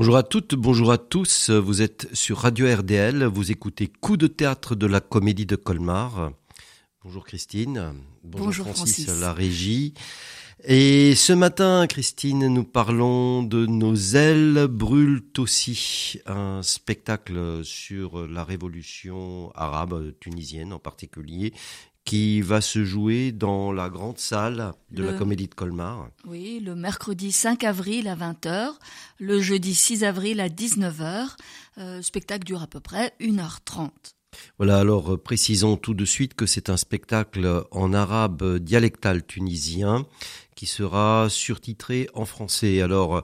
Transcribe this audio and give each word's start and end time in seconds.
Bonjour 0.00 0.16
à 0.16 0.22
toutes, 0.22 0.54
bonjour 0.54 0.92
à 0.92 0.96
tous. 0.96 1.50
Vous 1.50 1.82
êtes 1.82 2.08
sur 2.14 2.38
Radio 2.38 2.74
RDL, 2.74 3.24
vous 3.24 3.50
écoutez 3.50 3.86
Coup 3.86 4.16
de 4.16 4.28
théâtre 4.28 4.74
de 4.74 4.86
la 4.86 5.02
comédie 5.02 5.44
de 5.44 5.56
Colmar. 5.56 6.32
Bonjour 7.04 7.26
Christine. 7.26 7.92
Bonjour, 8.24 8.66
Francis, 8.68 9.08
la 9.20 9.34
régie. 9.34 9.92
Et 10.64 11.14
ce 11.14 11.34
matin, 11.34 11.86
Christine, 11.86 12.48
nous 12.48 12.64
parlons 12.64 13.42
de 13.42 13.66
Nos 13.66 13.94
ailes 13.94 14.68
brûlent 14.68 15.22
aussi, 15.36 16.18
un 16.24 16.62
spectacle 16.62 17.62
sur 17.62 18.26
la 18.26 18.42
révolution 18.42 19.52
arabe 19.54 20.14
tunisienne 20.18 20.72
en 20.72 20.78
particulier, 20.78 21.52
qui 22.04 22.40
va 22.40 22.60
se 22.60 22.84
jouer 22.84 23.30
dans 23.32 23.72
la 23.72 23.88
grande 23.88 24.18
salle 24.18 24.72
de 24.90 25.04
la 25.04 25.12
Comédie 25.12 25.48
de 25.48 25.54
Colmar. 25.54 26.08
Oui, 26.24 26.60
le 26.60 26.74
mercredi 26.74 27.30
5 27.30 27.62
avril 27.64 28.08
à 28.08 28.16
20h, 28.16 28.72
le 29.18 29.40
jeudi 29.40 29.74
6 29.74 30.04
avril 30.04 30.40
à 30.40 30.48
19h. 30.48 31.36
Euh, 31.78 32.02
spectacle 32.02 32.44
dure 32.44 32.62
à 32.62 32.66
peu 32.66 32.80
près 32.80 33.12
1h30. 33.20 33.90
Voilà, 34.58 34.78
alors 34.78 35.14
euh, 35.14 35.16
précisons 35.16 35.76
tout 35.76 35.94
de 35.94 36.04
suite 36.04 36.34
que 36.34 36.46
c'est 36.46 36.70
un 36.70 36.76
spectacle 36.76 37.64
en 37.70 37.92
arabe 37.92 38.58
dialectal 38.58 39.24
tunisien 39.24 40.06
qui 40.54 40.66
sera 40.66 41.28
surtitré 41.30 42.08
en 42.12 42.26
français. 42.26 42.82
Alors, 42.82 43.22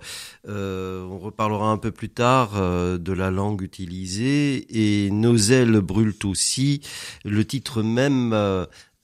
euh, 0.49 1.05
on 1.05 1.19
reparlera 1.19 1.71
un 1.71 1.77
peu 1.77 1.91
plus 1.91 2.09
tard 2.09 2.53
euh, 2.57 2.97
de 2.97 3.13
la 3.13 3.31
langue 3.31 3.61
utilisée 3.63 4.67
et 4.71 5.11
Nos 5.11 5.37
ailes 5.37 5.81
brûlent 5.81 6.15
aussi. 6.25 6.81
Le 7.25 7.45
titre 7.45 7.83
même 7.83 8.35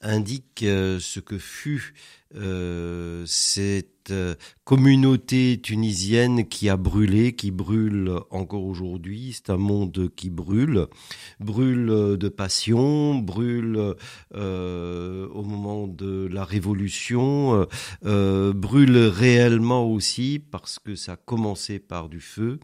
indique 0.00 0.60
ce 0.60 1.20
que 1.20 1.38
fut 1.38 1.94
cette 3.26 3.91
euh, 4.10 4.34
communauté 4.64 5.60
tunisienne 5.62 6.48
qui 6.48 6.68
a 6.68 6.76
brûlé, 6.76 7.34
qui 7.34 7.50
brûle 7.50 8.12
encore 8.30 8.64
aujourd'hui. 8.64 9.32
C'est 9.34 9.50
un 9.50 9.56
monde 9.56 10.10
qui 10.14 10.30
brûle, 10.30 10.86
brûle 11.40 11.86
de 11.86 12.28
passion, 12.28 13.16
brûle 13.16 13.94
euh, 14.34 15.28
au 15.28 15.42
moment 15.42 15.88
de 15.88 16.28
la 16.30 16.44
révolution, 16.44 17.66
euh, 18.04 18.52
brûle 18.52 18.96
réellement 18.96 19.84
aussi 19.90 20.38
parce 20.38 20.78
que 20.78 20.94
ça 20.94 21.12
a 21.12 21.16
commencé 21.16 21.78
par 21.78 22.08
du 22.08 22.20
feu. 22.20 22.60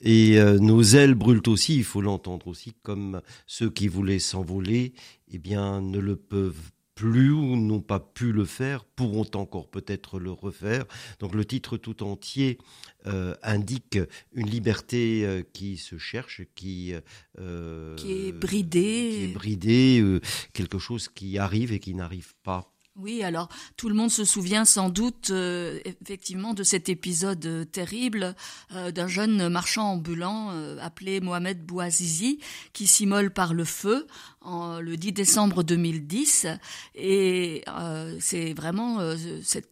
Et 0.00 0.38
nos 0.60 0.82
ailes 0.82 1.14
brûlent 1.14 1.42
aussi, 1.46 1.76
il 1.76 1.84
faut 1.84 2.00
l'entendre 2.00 2.48
aussi, 2.48 2.74
comme 2.82 3.20
ceux 3.46 3.70
qui 3.70 3.88
voulaient 3.88 4.18
s'envoler, 4.18 4.92
eh 5.28 5.38
bien, 5.38 5.80
ne 5.80 5.98
le 5.98 6.16
peuvent 6.16 6.72
plus 6.96 7.30
ou 7.30 7.56
n'ont 7.56 7.82
pas 7.82 8.00
pu 8.00 8.32
le 8.32 8.46
faire, 8.46 8.84
pourront 8.84 9.28
encore 9.34 9.68
peut-être 9.68 10.18
le 10.18 10.32
refaire. 10.32 10.86
Donc 11.20 11.34
le 11.34 11.44
titre 11.44 11.76
tout 11.76 12.02
entier 12.02 12.58
euh, 13.06 13.34
indique 13.42 13.98
une 14.32 14.48
liberté 14.48 15.24
euh, 15.24 15.42
qui 15.52 15.76
se 15.76 15.98
cherche, 15.98 16.40
qui, 16.56 16.94
euh, 17.38 17.94
qui 17.96 18.28
est 18.28 18.32
bridée, 18.32 19.12
qui 19.14 19.24
est 19.24 19.34
bridée, 19.34 20.20
quelque 20.54 20.78
chose 20.78 21.08
qui 21.08 21.38
arrive 21.38 21.72
et 21.72 21.80
qui 21.80 21.94
n'arrive 21.94 22.34
pas. 22.42 22.72
Oui, 22.98 23.22
alors 23.22 23.48
tout 23.76 23.88
le 23.90 23.94
monde 23.94 24.10
se 24.10 24.24
souvient 24.24 24.64
sans 24.64 24.88
doute 24.88 25.30
effectivement 25.30 26.54
de 26.54 26.62
cet 26.62 26.88
épisode 26.88 27.70
terrible 27.70 28.34
d'un 28.70 29.06
jeune 29.06 29.48
marchand 29.50 29.92
ambulant 29.92 30.50
appelé 30.80 31.20
Mohamed 31.20 31.64
Bouazizi 31.64 32.38
qui 32.72 32.86
s'immole 32.86 33.30
par 33.30 33.52
le 33.52 33.64
feu 33.64 34.06
le 34.80 34.96
10 34.96 35.12
décembre 35.12 35.62
2010 35.62 36.46
et 36.94 37.62
euh, 37.68 38.16
c'est 38.20 38.54
vraiment 38.54 39.00
euh, 39.00 39.16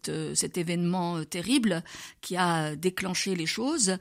euh, 0.09 0.35
cet 0.35 0.59
événement 0.59 1.25
terrible 1.25 1.83
qui 2.21 2.37
a 2.37 2.77
déclenché 2.77 3.35
les 3.35 3.47
choses. 3.47 3.97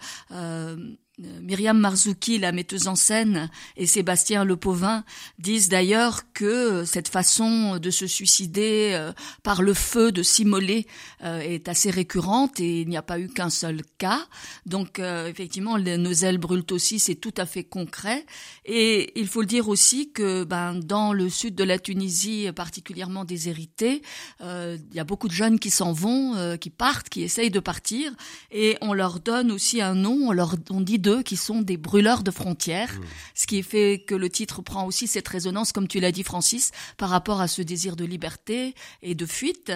Myriam 1.20 1.78
Marzouki, 1.78 2.40
la 2.40 2.52
metteuse 2.52 2.88
en 2.88 2.96
scène, 2.96 3.52
et 3.78 3.86
Sébastien 3.86 4.44
Lepauvin 4.44 5.04
disent 5.38 5.70
d'ailleurs 5.70 6.22
que 6.34 6.86
cette 6.86 7.08
façon 7.08 7.78
de 7.78 7.92
se 7.92 8.08
suicider 8.08 8.94
euh, 8.94 9.12
par 9.44 9.62
le 9.62 9.76
feu, 9.76 10.12
de 10.12 10.24
s'immoler, 10.24 10.88
euh, 11.24 11.40
est 11.40 11.70
assez 11.70 11.92
récurrente 11.92 12.60
et 12.60 12.82
il 12.82 12.90
n'y 12.90 12.98
a 12.98 13.04
pas 13.04 13.20
eu 13.20 13.28
qu'un 13.28 13.52
seul 13.52 13.84
cas. 14.00 14.26
Donc 14.66 14.98
euh, 14.98 15.28
effectivement, 15.28 15.78
nos 15.78 16.14
ailes 16.14 16.40
brûlent 16.40 16.66
aussi, 16.72 16.98
c'est 16.98 17.14
tout 17.14 17.34
à 17.38 17.46
fait 17.46 17.64
concret. 17.64 18.26
Et 18.66 19.20
il 19.20 19.28
faut 19.28 19.42
le 19.42 19.48
dire 19.48 19.70
aussi 19.70 20.12
que 20.12 20.44
ben, 20.46 20.74
dans 20.74 21.14
le 21.14 21.30
sud 21.30 21.54
de 21.54 21.64
la 21.64 21.78
Tunisie, 21.78 22.50
particulièrement 22.56 23.24
déshérité, 23.24 24.02
il 24.42 24.80
y 24.94 25.00
a 25.00 25.04
beaucoup 25.04 25.28
de 25.28 25.34
jeunes 25.34 25.60
qui 25.60 25.70
s'en 25.70 25.92
vont, 25.92 26.58
qui 26.58 26.70
partent, 26.70 27.10
qui 27.10 27.22
essayent 27.22 27.52
de 27.52 27.60
partir, 27.60 28.12
et 28.52 28.78
on 28.82 28.94
leur 28.94 29.20
donne 29.20 29.52
aussi 29.52 29.82
un 29.82 29.96
nom, 29.96 30.30
on 30.30 30.32
leur 30.32 30.56
on 30.70 30.82
dit 30.82 31.00
d'eux 31.04 31.22
qui 31.22 31.38
sont 31.38 31.62
des 31.62 31.78
brûleurs 31.78 32.24
de 32.24 32.32
frontières, 32.32 32.94
mmh. 32.94 33.04
ce 33.36 33.48
qui 33.48 33.62
fait 33.62 34.04
que 34.08 34.16
le 34.16 34.30
titre 34.30 34.64
prend 34.64 34.88
aussi 34.88 35.06
cette 35.06 35.28
résonance, 35.28 35.72
comme 35.72 35.88
tu 35.88 36.00
l'as 36.00 36.12
dit 36.12 36.24
Francis, 36.24 36.72
par 36.98 37.10
rapport 37.10 37.42
à 37.42 37.48
ce 37.48 37.62
désir 37.62 37.96
de 37.96 38.06
liberté 38.06 38.74
et 39.02 39.14
de 39.14 39.26
fuite. 39.28 39.72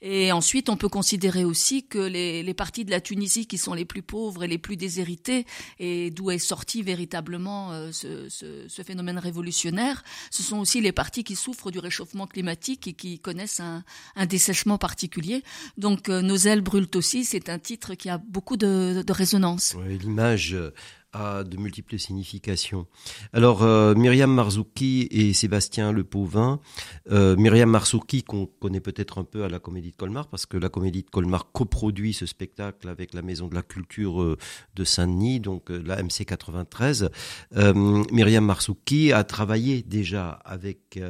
Et 0.00 0.32
ensuite, 0.32 0.68
on 0.68 0.76
peut 0.76 0.88
considérer 0.88 1.44
aussi 1.44 1.86
que 1.86 1.98
les, 1.98 2.42
les 2.42 2.54
parties 2.54 2.84
de 2.84 2.90
la 2.90 3.00
Tunisie 3.00 3.46
qui 3.46 3.58
sont 3.58 3.74
les 3.74 3.84
plus 3.84 4.02
pauvres 4.02 4.44
et 4.44 4.48
les 4.48 4.58
plus 4.58 4.76
déshéritées, 4.76 5.44
et 5.78 6.10
d'où 6.10 6.30
est 6.30 6.38
sorti 6.38 6.82
véritablement 6.82 7.72
euh, 7.72 7.90
ce, 7.92 8.28
ce, 8.28 8.68
ce, 8.68 8.82
phénomène 8.82 9.18
révolutionnaire, 9.18 10.04
ce 10.30 10.42
sont 10.42 10.58
aussi 10.58 10.80
les 10.80 10.92
parties 10.92 11.24
qui 11.24 11.34
souffrent 11.34 11.70
du 11.70 11.80
réchauffement 11.80 12.26
climatique 12.26 12.86
et 12.86 12.92
qui 12.92 13.18
connaissent 13.18 13.60
un, 13.60 13.82
un 14.14 14.26
dessèchement 14.26 14.78
particulier. 14.78 15.42
Donc, 15.76 16.08
euh, 16.08 16.22
Nos 16.22 16.36
ailes 16.36 16.60
brûlent 16.60 16.94
aussi, 16.94 17.24
c'est 17.24 17.48
un 17.48 17.58
titre 17.58 17.94
qui 17.94 18.08
a 18.08 18.18
beaucoup 18.18 18.56
de, 18.56 19.02
de 19.04 19.12
résonance. 19.12 19.74
L'image 19.86 20.56
a 21.12 21.42
de 21.44 21.56
multiples 21.56 21.98
significations. 21.98 22.86
Alors, 23.32 23.62
euh, 23.62 23.94
Myriam 23.94 24.32
Marzouki 24.32 25.08
et 25.10 25.32
Sébastien 25.32 25.92
Le 25.92 26.04
Pauvin. 26.04 26.60
Euh, 27.10 27.34
Myriam 27.36 27.70
Marzouki, 27.70 28.22
qu'on 28.22 28.46
connaît 28.46 28.80
peut-être 28.80 29.18
un 29.18 29.24
peu 29.24 29.44
à 29.44 29.48
la 29.48 29.58
Comédie 29.58 29.92
de 29.92 29.96
Colmar, 29.96 30.28
parce 30.28 30.46
que 30.46 30.56
la 30.56 30.68
Comédie 30.68 31.02
de 31.02 31.10
Colmar 31.10 31.50
coproduit 31.52 32.12
ce 32.12 32.26
spectacle 32.26 32.88
avec 32.88 33.14
la 33.14 33.22
Maison 33.22 33.48
de 33.48 33.54
la 33.54 33.62
Culture 33.62 34.20
euh, 34.20 34.36
de 34.74 34.84
Saint-Denis, 34.84 35.40
donc 35.40 35.70
euh, 35.70 35.82
la 35.84 36.02
MC 36.02 36.26
93. 36.26 37.10
Myriam 37.52 38.44
Marzouki 38.44 39.12
a 39.12 39.24
travaillé 39.24 39.82
déjà 39.82 40.30
avec... 40.44 41.00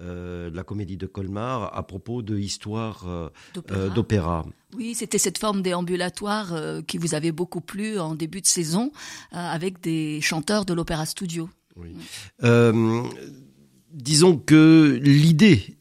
Euh, 0.00 0.50
la 0.54 0.64
comédie 0.64 0.96
de 0.96 1.04
Colmar 1.04 1.76
à 1.76 1.86
propos 1.86 2.22
de 2.22 2.38
histoire 2.38 3.04
euh, 3.06 3.90
d'opéra. 3.90 4.46
oui, 4.74 4.94
c'était 4.94 5.18
cette 5.18 5.36
forme 5.36 5.60
déambulatoire 5.60 6.54
euh, 6.54 6.80
qui 6.80 6.96
vous 6.96 7.14
avait 7.14 7.30
beaucoup 7.30 7.60
plu 7.60 7.98
en 7.98 8.14
début 8.14 8.40
de 8.40 8.46
saison 8.46 8.90
avec 9.32 9.82
des 9.82 10.22
chanteurs 10.22 10.64
de 10.64 10.72
l'opéra 10.72 11.04
studio. 11.04 11.50
Oui. 11.76 11.94
disons 13.92 14.38
que 14.38 14.98
l'idée 15.02 15.76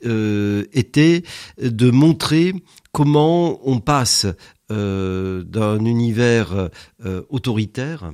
était 0.74 1.24
de 1.62 1.90
montrer 1.90 2.54
comment 2.92 3.66
on 3.66 3.80
passe 3.80 4.26
d'un 4.70 5.86
univers 5.86 6.70
autoritaire, 7.30 8.12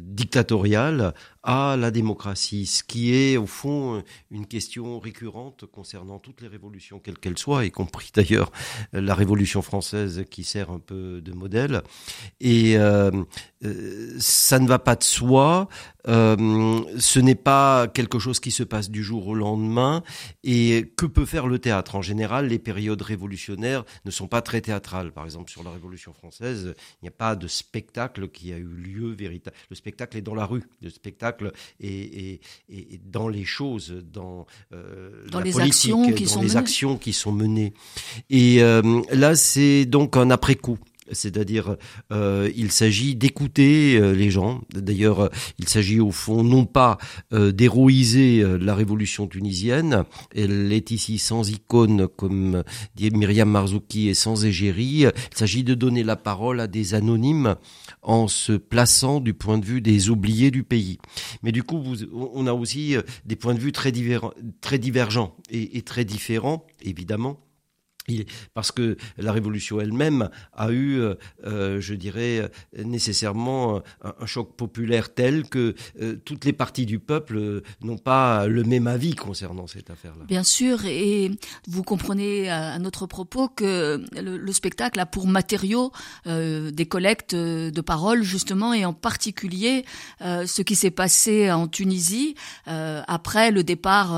dictatorial, 0.00 1.14
à 1.46 1.76
la 1.76 1.92
démocratie, 1.92 2.66
ce 2.66 2.82
qui 2.82 3.14
est 3.14 3.36
au 3.36 3.46
fond 3.46 4.02
une 4.32 4.46
question 4.46 4.98
récurrente 4.98 5.64
concernant 5.64 6.18
toutes 6.18 6.42
les 6.42 6.48
révolutions, 6.48 6.98
quelles 6.98 7.18
qu'elles 7.18 7.38
soient, 7.38 7.64
y 7.64 7.70
compris 7.70 8.10
d'ailleurs 8.12 8.50
la 8.92 9.14
Révolution 9.14 9.62
française 9.62 10.24
qui 10.28 10.42
sert 10.42 10.70
un 10.70 10.80
peu 10.80 11.20
de 11.20 11.32
modèle. 11.32 11.82
Et 12.40 12.76
euh, 12.76 13.10
euh, 13.64 14.16
ça 14.18 14.58
ne 14.58 14.66
va 14.66 14.80
pas 14.80 14.96
de 14.96 15.04
soi, 15.04 15.68
euh, 16.08 16.82
ce 16.98 17.18
n'est 17.18 17.34
pas 17.34 17.88
quelque 17.88 18.18
chose 18.18 18.40
qui 18.40 18.50
se 18.50 18.62
passe 18.62 18.90
du 18.90 19.02
jour 19.02 19.26
au 19.26 19.34
lendemain. 19.34 20.02
Et 20.44 20.92
que 20.96 21.06
peut 21.06 21.26
faire 21.26 21.46
le 21.46 21.58
théâtre? 21.58 21.96
En 21.96 22.02
général, 22.02 22.48
les 22.48 22.58
périodes 22.58 23.02
révolutionnaires 23.02 23.84
ne 24.04 24.10
sont 24.10 24.28
pas 24.28 24.42
très 24.42 24.60
théâtrales. 24.60 25.12
Par 25.12 25.24
exemple, 25.24 25.50
sur 25.50 25.62
la 25.62 25.70
Révolution 25.70 26.12
française, 26.12 26.74
il 27.00 27.04
n'y 27.04 27.08
a 27.08 27.12
pas 27.12 27.36
de 27.36 27.48
spectacle 27.48 28.28
qui 28.28 28.52
a 28.52 28.56
eu 28.56 28.64
lieu 28.64 29.12
véritable. 29.12 29.56
Le 29.70 29.76
spectacle 29.76 30.16
est 30.16 30.22
dans 30.22 30.34
la 30.34 30.46
rue. 30.46 30.64
Le 30.82 30.90
spectacle 30.90 31.35
et, 31.80 32.40
dans 33.04 33.28
les 33.28 33.44
choses, 33.44 33.94
dans, 34.12 34.46
euh, 34.72 35.26
dans 35.30 35.40
les 35.40 35.58
actions 35.60 36.12
qui 36.12 36.24
dans 36.24 36.30
sont 36.30 36.42
les 36.42 36.48
menées. 36.48 36.56
actions 36.58 36.96
qui 36.96 37.12
sont 37.12 37.32
menées. 37.32 37.72
Et 38.30 38.62
euh, 38.62 39.02
là, 39.10 39.36
c'est 39.36 39.84
donc 39.84 40.16
un 40.16 40.30
après-coup. 40.30 40.78
C'est-à-dire, 41.12 41.76
euh, 42.12 42.50
il 42.56 42.72
s'agit 42.72 43.14
d'écouter 43.14 43.96
euh, 43.96 44.12
les 44.12 44.30
gens. 44.30 44.62
D'ailleurs, 44.74 45.20
euh, 45.20 45.28
il 45.58 45.68
s'agit 45.68 46.00
au 46.00 46.10
fond 46.10 46.42
non 46.42 46.64
pas 46.64 46.98
d'héroïser 47.32 48.44
la 48.60 48.74
révolution 48.74 49.26
tunisienne. 49.26 50.04
Elle 50.34 50.72
est 50.72 50.90
ici 50.90 51.18
sans 51.18 51.50
icône, 51.50 52.08
comme 52.08 52.62
dit 52.94 53.10
Myriam 53.10 53.50
Marzouki, 53.50 54.08
et 54.08 54.14
sans 54.14 54.44
égérie. 54.44 55.04
Il 55.04 55.36
s'agit 55.36 55.64
de 55.64 55.74
donner 55.74 56.02
la 56.02 56.16
parole 56.16 56.60
à 56.60 56.66
des 56.66 56.94
anonymes 56.94 57.56
en 58.02 58.28
se 58.28 58.52
plaçant 58.52 59.20
du 59.20 59.34
point 59.34 59.58
de 59.58 59.64
vue 59.64 59.80
des 59.80 60.10
oubliés 60.10 60.50
du 60.50 60.62
pays. 60.62 60.98
Mais 61.42 61.52
du 61.52 61.62
coup, 61.62 61.80
vous, 61.80 61.96
on 62.12 62.46
a 62.46 62.52
aussi 62.52 62.96
des 63.24 63.36
points 63.36 63.54
de 63.54 63.60
vue 63.60 63.72
très, 63.72 63.92
très 64.60 64.78
divergents 64.78 65.36
et, 65.50 65.78
et 65.78 65.82
très 65.82 66.04
différents, 66.04 66.64
évidemment 66.82 67.45
parce 68.54 68.72
que 68.72 68.96
la 69.18 69.32
révolution 69.32 69.80
elle-même 69.80 70.30
a 70.52 70.70
eu, 70.70 71.00
euh, 71.00 71.14
euh, 71.44 71.80
je 71.80 71.94
dirais, 71.94 72.50
nécessairement 72.76 73.82
un, 74.02 74.26
choc 74.26 74.56
populaire 74.56 75.14
tel 75.14 75.48
que 75.48 75.74
euh, 76.00 76.16
toutes 76.24 76.44
les 76.44 76.52
parties 76.52 76.86
du 76.86 76.98
peuple 76.98 77.62
n'ont 77.80 77.98
pas 77.98 78.46
le 78.46 78.64
même 78.64 78.86
avis 78.86 79.14
concernant 79.14 79.66
cette 79.66 79.90
affaire-là. 79.90 80.24
Bien 80.26 80.42
sûr, 80.42 80.84
et 80.84 81.30
vous 81.68 81.82
comprenez 81.82 82.48
à 82.50 82.78
notre 82.78 83.06
propos 83.06 83.48
que 83.48 84.04
le, 84.20 84.52
spectacle 84.52 84.98
a 85.00 85.06
pour 85.06 85.26
matériau 85.26 85.92
des 86.24 86.86
collectes 86.88 87.34
de 87.34 87.80
paroles, 87.80 88.22
justement, 88.22 88.72
et 88.72 88.84
en 88.84 88.94
particulier 88.94 89.84
ce 90.20 90.62
qui 90.62 90.74
s'est 90.74 90.90
passé 90.90 91.50
en 91.50 91.68
Tunisie 91.68 92.34
après 92.64 93.50
le 93.50 93.62
départ 93.62 94.14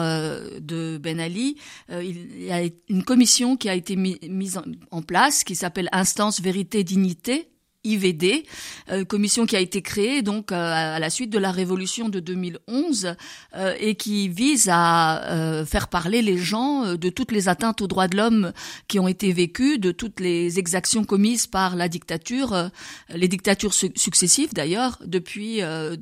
de 0.60 0.98
Ben 1.02 1.18
Ali. 1.18 1.56
il 1.90 2.44
y 2.44 2.52
a 2.52 2.62
une 2.88 3.02
commission 3.02 3.56
qui 3.56 3.68
a 3.68 3.74
été 3.78 3.96
mise 3.96 4.60
en 4.90 5.02
place, 5.02 5.44
qui 5.44 5.54
s'appelle 5.54 5.88
Instance 5.92 6.40
Vérité 6.40 6.84
Dignité, 6.84 7.48
IVD, 7.84 8.44
euh, 8.90 9.04
commission 9.04 9.46
qui 9.46 9.54
a 9.54 9.60
été 9.60 9.82
créée 9.82 10.22
donc 10.22 10.50
euh, 10.50 10.56
à 10.56 10.98
la 10.98 11.10
suite 11.10 11.30
de 11.30 11.38
la 11.38 11.52
révolution 11.52 12.08
de 12.08 12.18
2011 12.18 13.14
euh, 13.56 13.74
et 13.78 13.94
qui 13.94 14.28
vise 14.28 14.68
à 14.70 15.64
faire 15.66 15.88
parler 15.88 16.22
les 16.22 16.38
gens 16.38 16.94
de 16.94 17.08
toutes 17.08 17.32
les 17.32 17.48
atteintes 17.48 17.80
aux 17.80 17.86
droits 17.86 18.08
de 18.08 18.16
l'homme 18.16 18.52
qui 18.88 18.98
ont 18.98 19.08
été 19.08 19.32
vécues, 19.32 19.78
de 19.78 19.92
toutes 19.92 20.20
les 20.20 20.58
exactions 20.58 21.04
commises 21.04 21.46
par 21.46 21.76
la 21.76 21.88
dictature, 21.88 22.70
les 23.14 23.28
dictatures 23.28 23.74
successives 23.74 24.52
d'ailleurs 24.54 24.98
depuis 25.04 25.60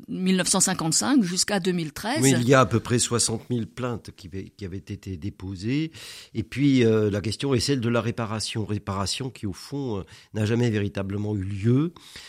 1955 0.09 1.23
jusqu'à 1.23 1.61
2013. 1.61 2.19
Oui, 2.23 2.35
il 2.39 2.49
y 2.49 2.55
a 2.55 2.61
à 2.61 2.67
peu 2.67 2.81
près 2.81 2.99
60 2.99 3.43
000 3.51 3.63
plaintes 3.75 4.11
qui 4.17 4.29
avaient 4.65 4.79
été 4.79 5.17
déposées 5.17 5.93
et 6.35 6.43
puis 6.43 6.85
la 6.85 7.21
question 7.21 7.55
est 7.55 7.61
celle 7.61 7.81
de 7.81 7.89
la 7.89 8.01
réparation, 8.01 8.65
réparation 8.65 9.31
qui 9.31 9.47
au 9.47 9.53
fond 9.53 10.05
n'a 10.35 10.47
jamais 10.47 10.71
véritablement 10.71 11.35
eu 11.35 11.43
lieu 11.43 11.66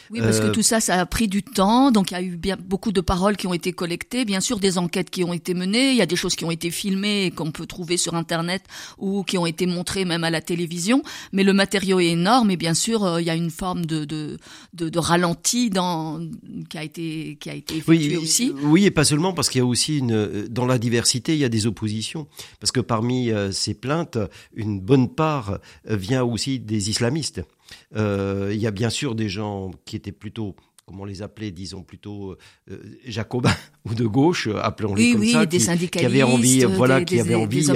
oui, 0.10 0.22
parce 0.22 0.40
que 0.40 0.46
euh, 0.46 0.52
tout 0.52 0.62
ça, 0.62 0.80
ça 0.80 1.00
a 1.00 1.06
pris 1.06 1.28
du 1.28 1.44
temps. 1.44 1.92
Donc, 1.92 2.12
il 2.12 2.14
y 2.14 2.18
a 2.18 2.22
eu 2.22 2.38
bien 2.38 2.58
beaucoup 2.58 2.92
de 2.92 3.02
paroles 3.02 3.36
qui 3.36 3.48
ont 3.48 3.54
été 3.54 3.74
collectées. 3.74 4.26
Bien 4.26 4.40
sûr, 4.40 4.60
des 4.60 4.78
enquêtes 4.78 5.10
qui 5.10 5.24
ont 5.24 5.34
été 5.34 5.54
menées. 5.54 5.92
Il 5.92 5.98
y 5.98 6.02
a 6.02 6.06
des 6.06 6.16
choses 6.16 6.36
qui 6.36 6.46
ont 6.46 6.52
été 6.52 6.72
filmées 6.72 7.26
et 7.26 7.32
qu'on 7.32 7.52
peut 7.52 7.66
trouver 7.66 7.98
sur 7.98 8.16
Internet 8.16 8.64
ou 8.98 9.24
qui 9.24 9.38
ont 9.38 9.46
été 9.46 9.66
montrées 9.66 10.06
même 10.06 10.24
à 10.24 10.30
la 10.30 10.42
télévision. 10.42 11.02
Mais 11.34 11.44
le 11.44 11.54
matériau 11.54 12.00
est 12.00 12.08
énorme 12.08 12.52
et 12.52 12.58
bien 12.58 12.74
sûr, 12.74 13.04
euh, 13.04 13.22
il 13.22 13.28
y 13.28 13.30
a 13.30 13.36
une 13.36 13.50
forme 13.50 13.86
de, 13.86 14.06
de, 14.06 14.38
de, 14.74 15.00
ralenti 15.00 15.70
dans, 15.70 16.20
qui 16.70 16.78
a 16.78 16.84
été, 16.84 17.38
qui 17.40 17.50
a 17.50 17.56
été 17.56 17.78
effectuée 17.78 18.18
aussi. 18.18 18.54
Oui, 18.64 18.86
et 18.86 18.92
pas 18.92 19.04
seulement 19.04 19.34
parce 19.34 19.50
qu'il 19.50 19.60
y 19.60 19.62
a 19.62 19.66
aussi 19.66 19.98
une, 19.98 20.48
dans 20.50 20.66
la 20.66 20.78
diversité, 20.78 21.34
il 21.34 21.40
y 21.40 21.46
a 21.46 21.50
des 21.50 21.68
oppositions. 21.68 22.28
Parce 22.60 22.72
que 22.72 22.80
parmi 22.80 23.32
euh, 23.32 23.52
ces 23.52 23.74
plaintes, 23.74 24.18
une 24.56 24.80
bonne 24.80 25.10
part 25.14 25.60
vient 25.86 26.24
aussi 26.24 26.60
des 26.60 26.90
islamistes. 26.90 27.42
Euh, 27.96 28.52
il 28.54 28.60
y 28.60 28.68
a 28.68 28.72
bien 28.72 28.90
sûr 28.90 29.16
des 29.16 29.30
gens 29.30 29.72
qui 29.86 29.96
étaient 29.96 30.12
plutôt 30.12 30.56
comment 30.88 31.04
les 31.04 31.22
appeler, 31.22 31.52
disons 31.52 31.84
plutôt 31.84 32.38
euh, 32.72 32.78
jacobins 33.06 33.54
ou 33.86 33.94
de 33.94 34.06
gauche, 34.06 34.48
appelons-les 34.48 35.12
comme 35.12 35.26
ça, 35.26 35.46
des 35.46 35.58
qui, 35.58 35.90
qui, 35.90 36.06
avaient 36.06 36.24
envie, 36.24 36.64
voilà, 36.64 37.04
qui 37.04 37.20
avaient 37.20 37.36
envie 37.36 37.68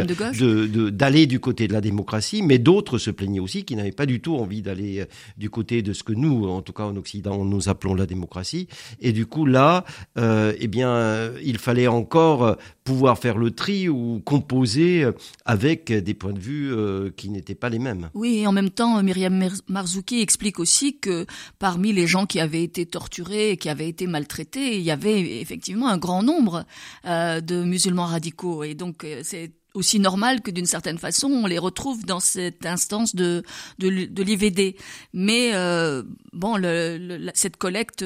d'aller 0.91 1.27
du 1.27 1.41
côté 1.41 1.67
de 1.67 1.73
la 1.73 1.81
démocratie, 1.81 2.41
mais 2.41 2.57
d'autres 2.57 2.97
se 2.97 3.11
plaignaient 3.11 3.41
aussi 3.41 3.65
qui 3.65 3.75
n'avaient 3.75 3.91
pas 3.91 4.05
du 4.05 4.21
tout 4.21 4.37
envie 4.37 4.61
d'aller 4.61 5.01
euh, 5.01 5.05
du 5.37 5.49
côté 5.49 5.81
de 5.81 5.91
ce 5.91 6.03
que 6.03 6.13
nous, 6.13 6.47
en 6.47 6.61
tout 6.61 6.71
cas 6.71 6.83
en 6.83 6.95
Occident, 6.95 7.43
nous 7.43 7.67
appelons 7.67 7.95
la 7.95 8.05
démocratie. 8.05 8.69
Et 9.01 9.11
du 9.11 9.25
coup 9.25 9.45
là, 9.45 9.83
euh, 10.17 10.53
eh 10.57 10.67
bien, 10.67 11.31
il 11.43 11.57
fallait 11.57 11.87
encore 11.87 12.55
pouvoir 12.85 13.19
faire 13.19 13.37
le 13.37 13.51
tri 13.51 13.89
ou 13.89 14.21
composer 14.23 15.05
avec 15.45 15.91
des 15.91 16.13
points 16.13 16.33
de 16.33 16.39
vue 16.39 16.73
qui 17.17 17.29
n'étaient 17.29 17.55
pas 17.55 17.69
les 17.69 17.79
mêmes. 17.79 18.09
Oui, 18.13 18.39
et 18.39 18.47
en 18.47 18.51
même 18.53 18.69
temps, 18.69 19.03
Myriam 19.03 19.49
Marzouki 19.67 20.21
explique 20.21 20.59
aussi 20.59 20.97
que 20.97 21.25
parmi 21.59 21.91
les 21.91 22.07
gens 22.07 22.25
qui 22.25 22.39
avaient 22.39 22.63
été 22.63 22.85
torturés, 23.01 23.57
qui 23.57 23.67
avaient 23.67 23.89
été 23.89 24.05
maltraités, 24.05 24.77
il 24.77 24.83
y 24.83 24.91
avait 24.91 25.41
effectivement 25.41 25.87
un 25.87 25.97
grand 25.97 26.21
nombre 26.21 26.65
euh, 27.05 27.41
de 27.41 27.63
musulmans 27.63 28.05
radicaux. 28.05 28.63
Et 28.63 28.75
donc, 28.75 29.03
euh, 29.03 29.21
c'est 29.23 29.51
aussi 29.73 29.99
normal 29.99 30.41
que 30.41 30.51
d'une 30.51 30.65
certaine 30.65 30.97
façon 30.97 31.27
on 31.27 31.47
les 31.47 31.57
retrouve 31.57 32.05
dans 32.05 32.19
cette 32.19 32.65
instance 32.65 33.15
de 33.15 33.43
de, 33.79 34.05
de 34.05 34.23
l'IVD. 34.23 34.75
Mais 35.13 35.51
euh, 35.53 36.03
bon, 36.33 36.57
le, 36.57 37.29
cette 37.33 37.57
collecte 37.57 38.03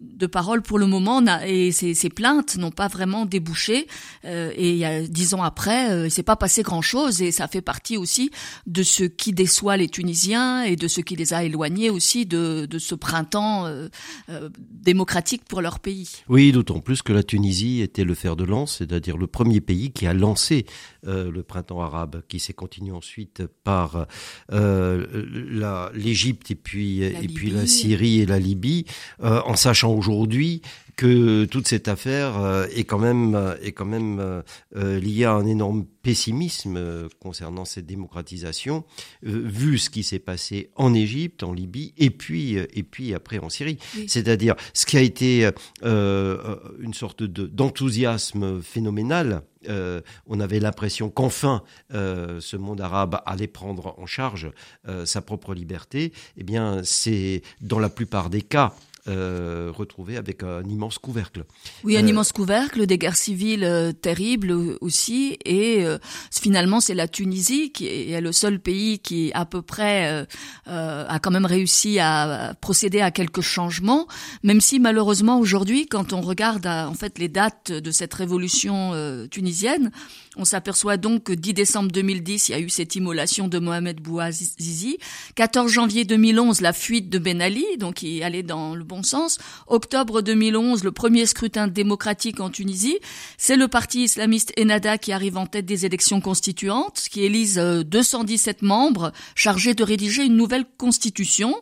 de 0.00 0.26
paroles 0.26 0.62
pour 0.62 0.78
le 0.78 0.86
moment 0.86 1.22
et 1.44 1.72
ces, 1.72 1.94
ces 1.94 2.08
plaintes 2.08 2.56
n'ont 2.56 2.70
pas 2.70 2.88
vraiment 2.88 3.26
débouché. 3.26 3.86
Euh, 4.24 4.52
et 4.56 4.72
il 4.72 4.76
y 4.76 4.84
a 4.84 5.02
dix 5.02 5.34
ans 5.34 5.42
après, 5.42 5.90
euh, 5.90 6.06
il 6.06 6.10
s'est 6.10 6.22
pas 6.22 6.36
passé 6.36 6.62
grand 6.62 6.82
chose 6.82 7.20
et 7.22 7.32
ça 7.32 7.48
fait 7.48 7.60
partie 7.60 7.96
aussi 7.96 8.30
de 8.66 8.82
ce 8.82 9.04
qui 9.04 9.32
déçoit 9.32 9.76
les 9.76 9.88
Tunisiens 9.88 10.62
et 10.62 10.76
de 10.76 10.86
ce 10.88 11.00
qui 11.00 11.16
les 11.16 11.34
a 11.34 11.42
éloignés 11.42 11.90
aussi 11.90 12.26
de, 12.26 12.66
de 12.66 12.78
ce 12.78 12.94
printemps 12.94 13.66
euh, 13.66 13.88
euh 14.28 14.48
démocratique 14.70 15.44
pour 15.44 15.60
leur 15.60 15.80
pays. 15.80 16.08
Oui, 16.28 16.52
d'autant 16.52 16.80
plus 16.80 17.02
que 17.02 17.12
la 17.12 17.22
Tunisie 17.22 17.82
était 17.82 18.04
le 18.04 18.14
fer 18.14 18.36
de 18.36 18.44
lance, 18.44 18.76
c'est-à-dire 18.78 19.16
le 19.18 19.26
premier 19.26 19.60
pays 19.60 19.90
qui 19.90 20.06
a 20.06 20.14
lancé 20.14 20.64
euh, 21.06 21.30
le 21.30 21.42
printemps 21.42 21.80
arabe, 21.80 22.22
qui 22.28 22.40
s'est 22.40 22.52
continué 22.52 22.92
ensuite 22.92 23.46
par 23.64 24.06
euh, 24.52 25.90
l'Égypte 25.94 26.50
et 26.50 26.54
puis 26.54 27.02
et 27.02 27.28
puis 27.28 27.50
la 27.50 27.66
Syrie 27.66 28.20
et 28.20 28.26
la 28.26 28.38
Libye, 28.38 28.84
euh, 29.22 29.40
en 29.44 29.56
sachant 29.56 29.92
aujourd'hui 29.92 30.62
que 30.98 31.44
toute 31.44 31.68
cette 31.68 31.86
affaire 31.86 32.66
est 32.74 32.82
quand 32.82 32.98
même 32.98 33.56
est 33.62 33.70
quand 33.70 33.84
même 33.84 34.42
liée 34.74 35.24
à 35.24 35.32
un 35.32 35.46
énorme 35.46 35.86
pessimisme 36.02 37.08
concernant 37.20 37.64
cette 37.64 37.86
démocratisation, 37.86 38.84
vu 39.22 39.78
ce 39.78 39.90
qui 39.90 40.02
s'est 40.02 40.18
passé 40.18 40.70
en 40.74 40.92
Égypte, 40.94 41.44
en 41.44 41.52
Libye, 41.52 41.94
et 41.98 42.10
puis 42.10 42.56
et 42.56 42.82
puis 42.82 43.14
après 43.14 43.38
en 43.38 43.48
Syrie. 43.48 43.78
C'est-à-dire 44.08 44.56
ce 44.74 44.86
qui 44.86 44.96
a 44.96 45.00
été 45.00 45.48
une 45.82 46.94
sorte 46.94 47.22
d'enthousiasme 47.22 48.60
phénoménal 48.60 49.42
euh, 49.68 50.00
on 50.26 50.40
avait 50.40 50.60
l'impression 50.60 51.10
qu'enfin 51.10 51.62
euh, 51.92 52.40
ce 52.40 52.56
monde 52.56 52.80
arabe 52.80 53.20
allait 53.26 53.48
prendre 53.48 53.94
en 53.98 54.06
charge 54.06 54.50
euh, 54.86 55.04
sa 55.04 55.20
propre 55.20 55.54
liberté, 55.54 56.12
eh 56.36 56.44
bien 56.44 56.82
c'est 56.84 57.42
dans 57.60 57.78
la 57.78 57.88
plupart 57.88 58.30
des 58.30 58.42
cas 58.42 58.74
euh, 59.08 59.72
retrouvé 59.74 60.16
avec 60.16 60.42
un 60.42 60.62
immense 60.64 60.98
couvercle. 60.98 61.44
Oui, 61.82 61.96
un 61.96 62.04
euh, 62.04 62.08
immense 62.08 62.32
couvercle, 62.32 62.86
des 62.86 62.98
guerres 62.98 63.16
civiles 63.16 63.64
euh, 63.64 63.92
terribles 63.92 64.52
aussi, 64.80 65.38
et 65.44 65.84
finalement 66.30 66.80
c'est 66.80 66.94
la 66.94 67.08
Tunisie 67.08 67.72
qui 67.72 67.86
est 67.86 68.20
le 68.20 68.32
seul 68.32 68.60
pays 68.60 68.98
qui 68.98 69.30
à 69.34 69.44
peu 69.44 69.62
près 69.62 70.26
a 70.66 71.18
quand 71.20 71.30
même 71.30 71.46
réussi 71.46 71.98
à 71.98 72.54
procéder 72.60 73.00
à 73.00 73.10
quelques 73.10 73.40
changements, 73.40 74.06
même 74.42 74.60
si 74.60 74.78
malheureusement 74.78 75.38
aujourd'hui, 75.38 75.86
quand 75.86 76.12
on 76.12 76.20
regarde 76.20 76.66
en 76.66 76.94
fait 76.94 77.18
les 77.18 77.28
dates 77.28 77.72
de 77.72 77.90
cette 77.90 78.14
révolution 78.14 78.92
tunisienne, 79.30 79.90
on 80.38 80.44
s'aperçoit 80.44 80.96
donc 80.96 81.24
que 81.24 81.32
10 81.32 81.52
décembre 81.52 81.90
2010, 81.90 82.48
il 82.48 82.52
y 82.52 82.54
a 82.54 82.60
eu 82.60 82.70
cette 82.70 82.94
immolation 82.94 83.48
de 83.48 83.58
Mohamed 83.58 84.00
Bouazizi. 84.00 84.98
14 85.34 85.70
janvier 85.70 86.04
2011, 86.04 86.60
la 86.60 86.72
fuite 86.72 87.10
de 87.10 87.18
Ben 87.18 87.42
Ali, 87.42 87.66
donc 87.78 87.96
qui 87.96 88.22
allait 88.22 88.44
dans 88.44 88.74
le 88.74 88.84
bon 88.84 89.02
sens. 89.02 89.38
Octobre 89.66 90.22
2011, 90.22 90.84
le 90.84 90.92
premier 90.92 91.26
scrutin 91.26 91.66
démocratique 91.66 92.38
en 92.40 92.50
Tunisie. 92.50 92.98
C'est 93.36 93.56
le 93.56 93.66
parti 93.66 94.04
islamiste 94.04 94.52
Ennahda 94.56 94.96
qui 94.96 95.12
arrive 95.12 95.36
en 95.36 95.46
tête 95.46 95.66
des 95.66 95.84
élections 95.84 96.20
constituantes, 96.20 97.06
qui 97.10 97.24
élise 97.24 97.58
217 97.58 98.62
euh, 98.62 98.66
membres 98.66 99.12
chargés 99.34 99.74
de 99.74 99.82
rédiger 99.82 100.24
une 100.24 100.36
nouvelle 100.36 100.64
constitution. 100.78 101.54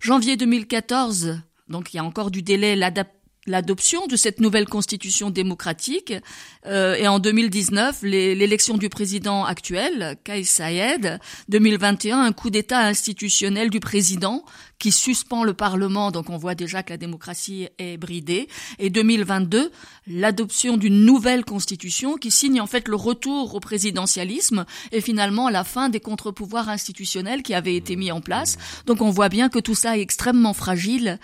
Janvier 0.00 0.36
2014, 0.36 1.40
donc 1.68 1.92
il 1.92 1.96
y 1.96 2.00
a 2.00 2.04
encore 2.04 2.30
du 2.30 2.42
délai, 2.42 2.76
l'adaptation 2.76 3.21
l'adoption 3.46 4.06
de 4.06 4.16
cette 4.16 4.40
nouvelle 4.40 4.66
constitution 4.66 5.30
démocratique 5.30 6.14
euh, 6.66 6.94
et 6.94 7.08
en 7.08 7.18
2019 7.18 8.02
l'élection 8.02 8.76
du 8.76 8.88
président 8.88 9.44
actuel 9.44 10.16
Kais 10.24 10.44
Saïed 10.44 11.18
2021 11.48 12.20
un 12.20 12.32
coup 12.32 12.50
d'état 12.50 12.80
institutionnel 12.80 13.70
du 13.70 13.80
président 13.80 14.44
qui 14.82 14.90
suspend 14.90 15.44
le 15.44 15.54
Parlement, 15.54 16.10
donc 16.10 16.28
on 16.28 16.36
voit 16.36 16.56
déjà 16.56 16.82
que 16.82 16.90
la 16.90 16.96
démocratie 16.96 17.68
est 17.78 17.96
bridée, 17.96 18.48
et 18.80 18.90
2022, 18.90 19.70
l'adoption 20.08 20.76
d'une 20.76 21.04
nouvelle 21.06 21.44
constitution 21.44 22.16
qui 22.16 22.32
signe 22.32 22.60
en 22.60 22.66
fait 22.66 22.88
le 22.88 22.96
retour 22.96 23.54
au 23.54 23.60
présidentialisme 23.60 24.64
et 24.90 25.00
finalement 25.00 25.48
la 25.50 25.62
fin 25.62 25.88
des 25.88 26.00
contre-pouvoirs 26.00 26.68
institutionnels 26.68 27.44
qui 27.44 27.54
avaient 27.54 27.76
été 27.76 27.94
mis 27.94 28.10
en 28.10 28.20
place. 28.20 28.58
Donc 28.86 29.02
on 29.02 29.10
voit 29.10 29.28
bien 29.28 29.48
que 29.48 29.60
tout 29.60 29.76
ça 29.76 29.96
est 29.96 30.00
extrêmement 30.00 30.52
fragile. 30.52 31.20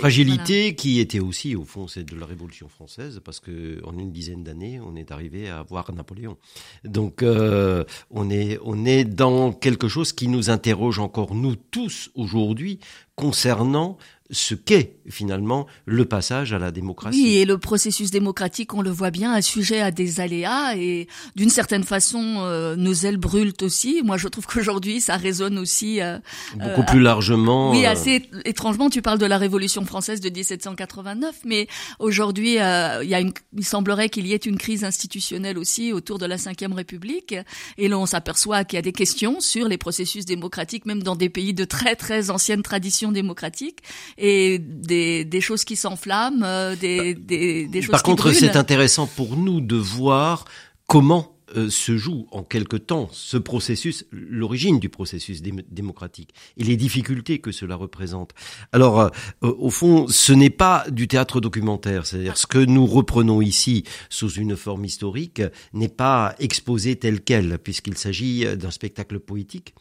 Fragilité 0.00 0.74
qui 0.74 1.00
était 1.00 1.20
aussi, 1.20 1.56
au 1.56 1.64
fond, 1.64 1.88
c'est 1.88 2.04
de 2.04 2.16
la 2.16 2.26
Révolution 2.26 2.68
française, 2.68 3.22
parce 3.24 3.40
que 3.40 3.80
en 3.86 3.98
une 3.98 4.12
dizaine 4.12 4.44
d'années, 4.44 4.78
on 4.86 4.94
est 4.94 5.10
arrivé 5.10 5.48
à 5.48 5.60
avoir 5.60 5.90
Napoléon. 5.94 6.36
Donc 6.84 7.22
euh, 7.22 7.84
on 8.10 8.28
est 8.28 8.58
on 8.62 8.84
est 8.84 9.04
dans 9.06 9.52
quelque 9.52 9.88
chose 9.88 10.12
qui 10.12 10.28
nous 10.28 10.50
interroge 10.50 10.98
encore 10.98 11.34
nous 11.34 11.56
tous 11.56 12.10
aujourd'hui 12.14 12.57
conduit 12.58 12.80
concernant 13.18 13.98
ce 14.30 14.54
qu'est 14.54 14.96
finalement 15.08 15.66
le 15.86 16.04
passage 16.04 16.52
à 16.52 16.58
la 16.58 16.70
démocratie. 16.70 17.22
Oui, 17.22 17.36
et 17.36 17.44
le 17.44 17.56
processus 17.56 18.10
démocratique, 18.10 18.74
on 18.74 18.82
le 18.82 18.90
voit 18.90 19.10
bien, 19.10 19.34
est 19.34 19.42
sujet 19.42 19.80
à 19.80 19.90
des 19.90 20.20
aléas 20.20 20.76
et 20.76 21.08
d'une 21.34 21.48
certaine 21.48 21.84
façon, 21.84 22.40
euh, 22.40 22.76
nos 22.76 22.92
ailes 22.92 23.16
brûlent 23.16 23.54
aussi. 23.62 24.02
Moi, 24.04 24.18
je 24.18 24.28
trouve 24.28 24.46
qu'aujourd'hui, 24.46 25.00
ça 25.00 25.16
résonne 25.16 25.58
aussi 25.58 26.02
euh, 26.02 26.18
beaucoup 26.56 26.82
plus 26.84 27.00
largement. 27.00 27.70
Oui, 27.70 27.86
assez 27.86 28.28
étrangement. 28.44 28.90
Tu 28.90 29.00
parles 29.00 29.18
de 29.18 29.26
la 29.26 29.38
Révolution 29.38 29.84
française 29.86 30.20
de 30.20 30.28
1789, 30.28 31.40
mais 31.46 31.66
aujourd'hui, 31.98 32.52
il 32.52 33.08
y 33.08 33.14
a 33.14 33.20
une, 33.20 33.32
il 33.56 33.64
semblerait 33.64 34.10
qu'il 34.10 34.26
y 34.26 34.34
ait 34.34 34.36
une 34.36 34.58
crise 34.58 34.84
institutionnelle 34.84 35.58
aussi 35.58 35.92
autour 35.92 36.18
de 36.18 36.26
la 36.26 36.36
Ve 36.36 36.74
République, 36.74 37.34
et 37.78 37.88
là, 37.88 37.98
on 37.98 38.06
s'aperçoit 38.06 38.64
qu'il 38.64 38.76
y 38.76 38.78
a 38.78 38.82
des 38.82 38.92
questions 38.92 39.40
sur 39.40 39.68
les 39.68 39.78
processus 39.78 40.26
démocratiques, 40.26 40.84
même 40.84 41.02
dans 41.02 41.16
des 41.16 41.28
pays 41.28 41.54
de 41.54 41.64
très 41.64 41.96
très 41.96 42.30
anciennes 42.30 42.62
traditions 42.62 43.07
démocratiques 43.12 43.80
et 44.16 44.58
des, 44.58 45.24
des 45.24 45.40
choses 45.40 45.64
qui 45.64 45.76
s'enflamment, 45.76 46.42
euh, 46.42 46.76
des, 46.76 47.14
des, 47.14 47.66
des 47.66 47.82
choses 47.82 47.92
Par 47.92 48.02
qui 48.02 48.10
contre, 48.10 48.32
c'est 48.32 48.56
intéressant 48.56 49.06
pour 49.06 49.36
nous 49.36 49.60
de 49.60 49.76
voir 49.76 50.44
comment 50.86 51.38
euh, 51.56 51.70
se 51.70 51.96
joue 51.96 52.26
en 52.30 52.42
quelque 52.42 52.76
temps 52.76 53.08
ce 53.10 53.38
processus, 53.38 54.04
l'origine 54.10 54.78
du 54.78 54.90
processus 54.90 55.40
démocratique 55.42 56.34
et 56.58 56.64
les 56.64 56.76
difficultés 56.76 57.38
que 57.38 57.52
cela 57.52 57.74
représente. 57.74 58.32
Alors, 58.72 59.00
euh, 59.00 59.08
au 59.40 59.70
fond, 59.70 60.08
ce 60.08 60.34
n'est 60.34 60.50
pas 60.50 60.84
du 60.90 61.08
théâtre 61.08 61.40
documentaire, 61.40 62.04
c'est-à-dire 62.04 62.36
ce 62.36 62.46
que 62.46 62.58
nous 62.58 62.84
reprenons 62.84 63.40
ici 63.40 63.84
sous 64.10 64.30
une 64.30 64.56
forme 64.56 64.84
historique 64.84 65.40
n'est 65.72 65.88
pas 65.88 66.34
exposé 66.38 66.96
tel 66.96 67.22
quel, 67.22 67.58
puisqu'il 67.58 67.96
s'agit 67.96 68.44
d'un 68.56 68.70
spectacle 68.70 69.18
poétique 69.18 69.74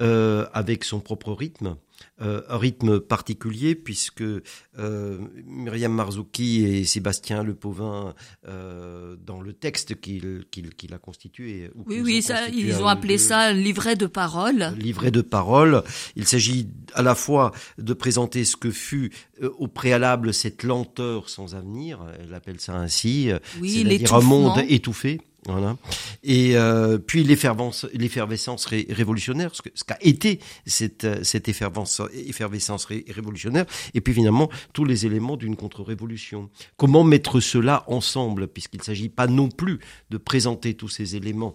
euh, 0.00 0.46
avec 0.52 0.84
son 0.84 1.00
propre 1.00 1.32
rythme 1.32 1.76
euh, 2.20 2.42
un 2.48 2.58
rythme 2.58 2.98
particulier 2.98 3.76
puisque 3.76 4.22
euh, 4.22 5.18
Myriam 5.46 5.92
Marzouki 5.92 6.64
et 6.64 6.84
Sébastien 6.84 7.44
Le 7.44 7.54
Pauvin, 7.54 8.12
euh, 8.48 9.14
dans 9.24 9.40
le 9.40 9.52
texte 9.52 10.00
qu'il 10.00 10.44
a 10.92 10.98
constitué, 10.98 11.70
oui, 11.86 12.00
oui, 12.00 12.22
ça, 12.22 12.48
ils 12.48 12.82
ont 12.82 12.88
appelé 12.88 13.18
ça 13.18 13.52
livret 13.52 13.94
de 13.94 14.06
parole. 14.06 14.72
Livret 14.76 15.12
de 15.12 15.20
parole. 15.20 15.84
Il 16.16 16.26
s'agit 16.26 16.68
à 16.94 17.02
la 17.02 17.14
fois 17.14 17.52
de 17.78 17.92
présenter 17.92 18.44
ce 18.44 18.56
que 18.56 18.72
fut 18.72 19.12
au 19.58 19.68
préalable 19.68 20.34
cette 20.34 20.64
lenteur 20.64 21.28
sans 21.28 21.54
avenir, 21.54 22.00
elle 22.20 22.34
appelle 22.34 22.60
ça 22.60 22.74
ainsi, 22.74 23.30
oui, 23.60 23.84
c'est-à-dire 23.84 24.14
un 24.14 24.20
monde 24.20 24.58
étouffé. 24.68 25.20
Et 26.22 26.56
euh, 26.56 26.98
puis 26.98 27.24
l'effervescence 27.24 28.66
ré 28.66 28.86
révolutionnaire, 28.90 29.52
ce 29.54 29.84
qu'a 29.84 29.98
été 30.00 30.40
cette, 30.66 31.06
effervescence 31.48 32.84
révolutionnaire, 32.84 33.66
et 33.94 34.00
puis 34.00 34.14
finalement 34.14 34.50
tous 34.72 34.84
les 34.84 35.06
éléments 35.06 35.36
d'une 35.36 35.56
contre-révolution. 35.56 36.50
Comment 36.76 37.04
mettre 37.04 37.40
cela 37.40 37.84
ensemble, 37.86 38.48
puisqu'il 38.48 38.78
ne 38.78 38.84
s'agit 38.84 39.08
pas 39.08 39.26
non 39.26 39.48
plus 39.48 39.78
de 40.10 40.18
présenter 40.18 40.74
tous 40.74 40.88
ces 40.88 41.16
éléments 41.16 41.54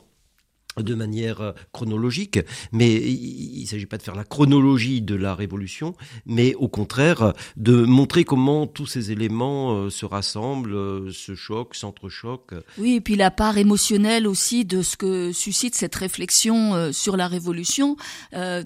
de 0.81 0.95
manière 0.95 1.41
euh, 1.41 1.51
chronologique, 1.71 2.39
mais 2.71 2.93
il 2.93 3.61
ne 3.61 3.67
s'agit 3.67 3.85
pas 3.85 3.97
de 3.97 4.03
faire 4.03 4.15
la 4.15 4.23
chronologie 4.23 5.01
de 5.01 5.15
la 5.15 5.35
révolution, 5.35 5.93
mais 6.25 6.55
au 6.55 6.67
contraire 6.67 7.33
de 7.57 7.83
montrer 7.83 8.23
comment 8.23 8.65
tous 8.65 8.87
ces 8.87 9.11
éléments 9.11 9.73
euh, 9.73 9.89
se 9.89 10.05
rassemblent, 10.05 10.73
euh, 10.73 11.11
se 11.11 11.35
choquent, 11.35 11.75
s'entrechoquent. 11.75 12.55
Oui, 12.77 12.95
et 12.95 13.01
puis 13.01 13.15
la 13.15 13.31
part 13.31 13.57
émotionnelle 13.57 14.27
aussi 14.27 14.65
de 14.65 14.81
ce 14.81 14.97
que 14.97 15.31
suscite 15.31 15.75
cette 15.75 15.95
réflexion 15.95 16.91
sur 16.91 17.17
la 17.17 17.27
révolution, 17.27 17.95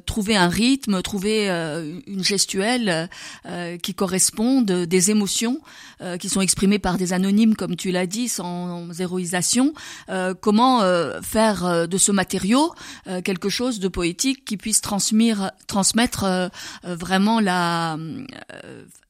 trouver 0.05 0.35
un 0.35 0.47
rythme, 0.47 1.01
trouver 1.01 1.49
une 1.49 2.23
gestuelle 2.23 3.09
qui 3.81 3.93
corresponde, 3.93 4.71
des 4.71 5.11
émotions 5.11 5.59
qui 6.19 6.29
sont 6.29 6.41
exprimées 6.41 6.79
par 6.79 6.97
des 6.97 7.13
anonymes, 7.13 7.55
comme 7.55 7.75
tu 7.75 7.91
l'as 7.91 8.07
dit, 8.07 8.27
sans 8.27 8.87
héroïsation. 8.99 9.73
comment 10.41 10.81
faire 11.21 11.87
de 11.87 11.96
ce 11.97 12.11
matériau 12.11 12.73
euh, 13.07 13.21
quelque 13.21 13.49
chose 13.49 13.79
de 13.79 13.87
poétique 13.87 14.45
qui 14.45 14.57
puisse 14.57 14.81
transmettre, 14.81 15.51
transmettre 15.67 16.23
euh, 16.23 16.49
euh, 16.85 16.95
vraiment 16.95 17.39
la 17.39 17.97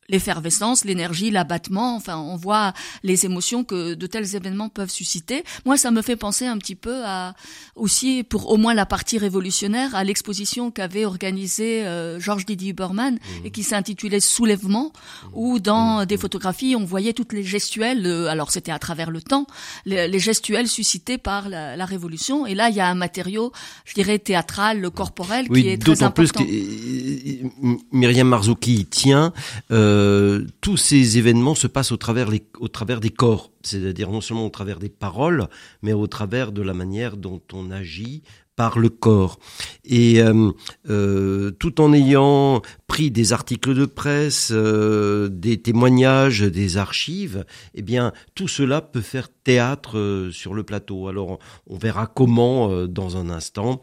l'effervescence, 0.10 0.86
l'énergie, 0.86 1.32
l'abattement, 1.32 1.96
enfin 1.96 2.18
on 2.18 2.36
voit 2.36 2.74
les 3.04 3.26
émotions 3.26 3.64
que 3.64 3.94
de 3.94 4.08
tels 4.08 4.36
événements 4.36 4.70
peuvent 4.70 4.90
susciter. 4.90 5.44
Moi 5.66 5.78
ça 5.78 5.92
me 5.92 6.02
fait 6.02 6.16
penser 6.16 6.46
un 6.46 6.58
petit 6.58 6.76
peu 6.76 7.04
à 7.06 7.34
aussi 7.76 8.24
pour 8.24 8.50
au 8.52 8.58
moins 8.58 8.74
la 8.74 8.86
partie 8.86 9.18
révolutionnaire 9.18 9.96
à 9.96 10.04
l'exposition 10.04 10.72
qu'avait 10.72 11.06
organisée 11.06 11.86
euh, 11.86 12.20
Georges 12.20 12.46
Didier 12.46 12.72
Huberman 12.72 13.16
mmh. 13.16 13.46
et 13.46 13.52
qui 13.52 13.64
s'intitulait 13.64 14.20
Soulèvement 14.20 14.92
où 15.34 15.60
dans 15.60 16.02
mmh. 16.02 16.06
des 16.06 16.18
photographies 16.18 16.76
on 16.76 16.86
voyait 16.86 17.14
toutes 17.14 17.34
les 17.34 17.44
gestuelles 17.44 18.06
euh, 18.06 18.28
alors 18.28 18.52
c'était 18.52 18.72
à 18.72 18.80
travers 18.80 19.12
le 19.12 19.22
temps 19.22 19.46
les, 19.86 20.20
gestuelles 20.20 20.68
suscitées 20.68 21.18
par 21.18 21.50
la, 21.50 21.86
révolution 21.86 22.46
et 22.46 22.56
là 22.56 22.70
il 22.70 22.76
y 22.76 22.80
a 22.80 22.88
un 22.88 22.96
matériau 22.96 23.52
je 23.86 23.94
dirais 23.94 24.20
théâtral 24.20 24.90
corporel 24.90 25.48
qui 25.50 25.68
est 25.68 25.82
très 25.82 26.04
important. 26.04 26.44
Plus 26.44 26.52
que, 26.52 27.88
Myriam 27.92 28.28
Marzouki 28.28 28.86
tient 28.86 29.34
euh, 29.72 29.97
euh, 29.98 30.46
tous 30.62 30.78
ces 30.78 31.18
événements 31.18 31.56
se 31.56 31.68
passent 31.68 31.92
au 31.92 31.98
travers, 31.98 32.30
au 32.60 32.68
travers 32.68 33.00
des 33.00 33.10
corps, 33.10 33.52
c'est-à-dire 33.64 34.12
non 34.12 34.22
seulement 34.22 34.46
au 34.46 34.50
travers 34.50 34.80
des 34.80 34.90
paroles, 34.90 35.48
mais 35.82 35.94
au 35.94 36.08
travers 36.08 36.52
de 36.52 36.62
la 36.62 36.74
manière 36.74 37.18
dont 37.18 37.42
on 37.54 37.72
agit 37.72 38.24
par 38.58 38.80
le 38.80 38.90
corps. 38.90 39.40
Et 39.86 40.22
euh, 40.22 40.52
euh, 40.90 41.52
tout 41.52 41.80
en 41.80 41.94
ayant 41.94 42.62
pris 42.88 43.12
des 43.12 43.32
articles 43.32 43.76
de 43.76 43.86
presse, 43.86 44.50
euh, 44.52 45.30
des 45.30 45.62
témoignages, 45.62 46.42
des 46.42 46.78
archives, 46.78 47.46
eh 47.76 47.84
bien 47.84 48.12
tout 48.34 48.48
cela 48.50 48.82
peut 48.82 49.02
faire 49.02 49.30
théâtre 49.30 50.30
sur 50.34 50.56
le 50.56 50.64
plateau. 50.64 51.08
Alors 51.08 51.38
on 51.68 51.78
verra 51.78 52.08
comment 52.08 52.86
dans 52.88 53.16
un 53.16 53.30
instant. 53.30 53.82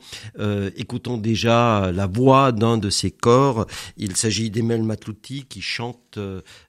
écoutons 0.76 1.16
déjà 1.16 1.92
la 1.92 2.06
voix 2.06 2.52
d'un 2.52 2.76
de 2.76 2.90
ces 2.90 3.12
corps. 3.12 3.66
Il 3.96 4.16
s'agit 4.16 4.50
d'Emel 4.50 4.82
Matlouti 4.82 5.46
qui 5.48 5.62
chante 5.62 6.18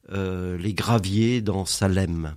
les 0.09 0.73
graviers 0.73 1.41
dans 1.41 1.65
Salem. 1.65 2.35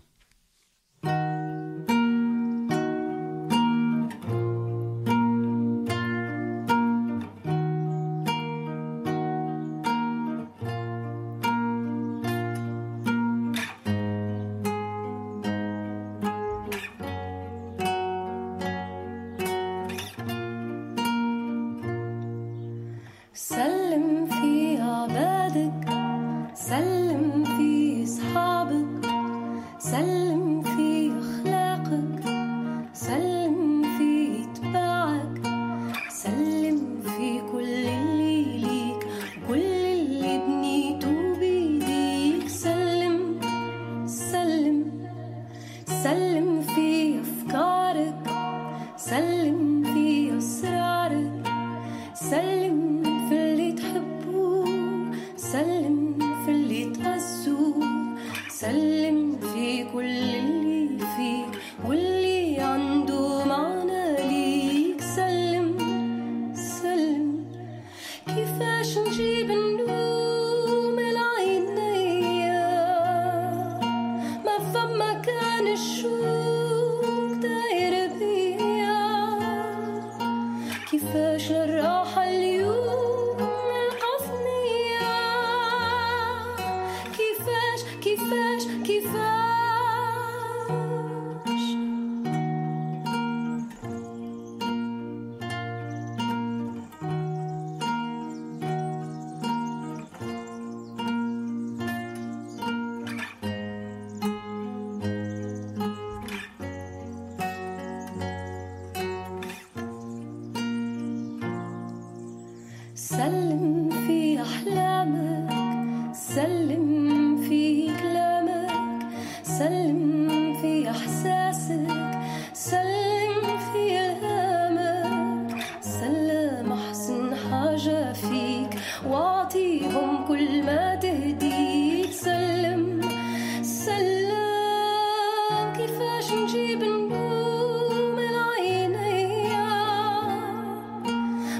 qui 88.84 89.00
fera 89.00 89.67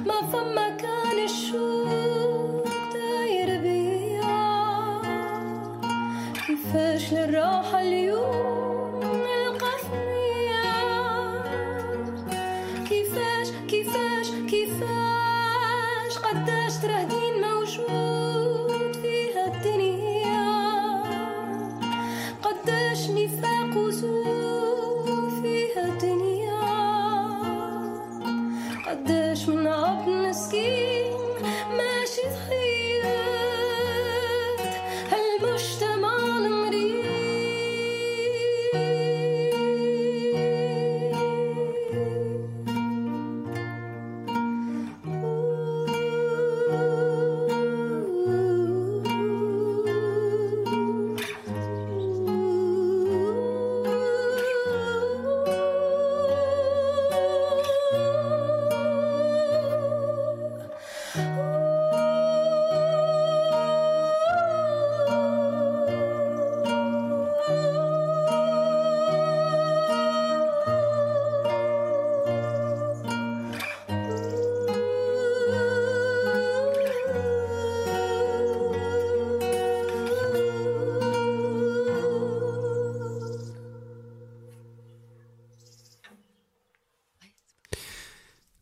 my, 0.08 0.22
my. 0.54 0.67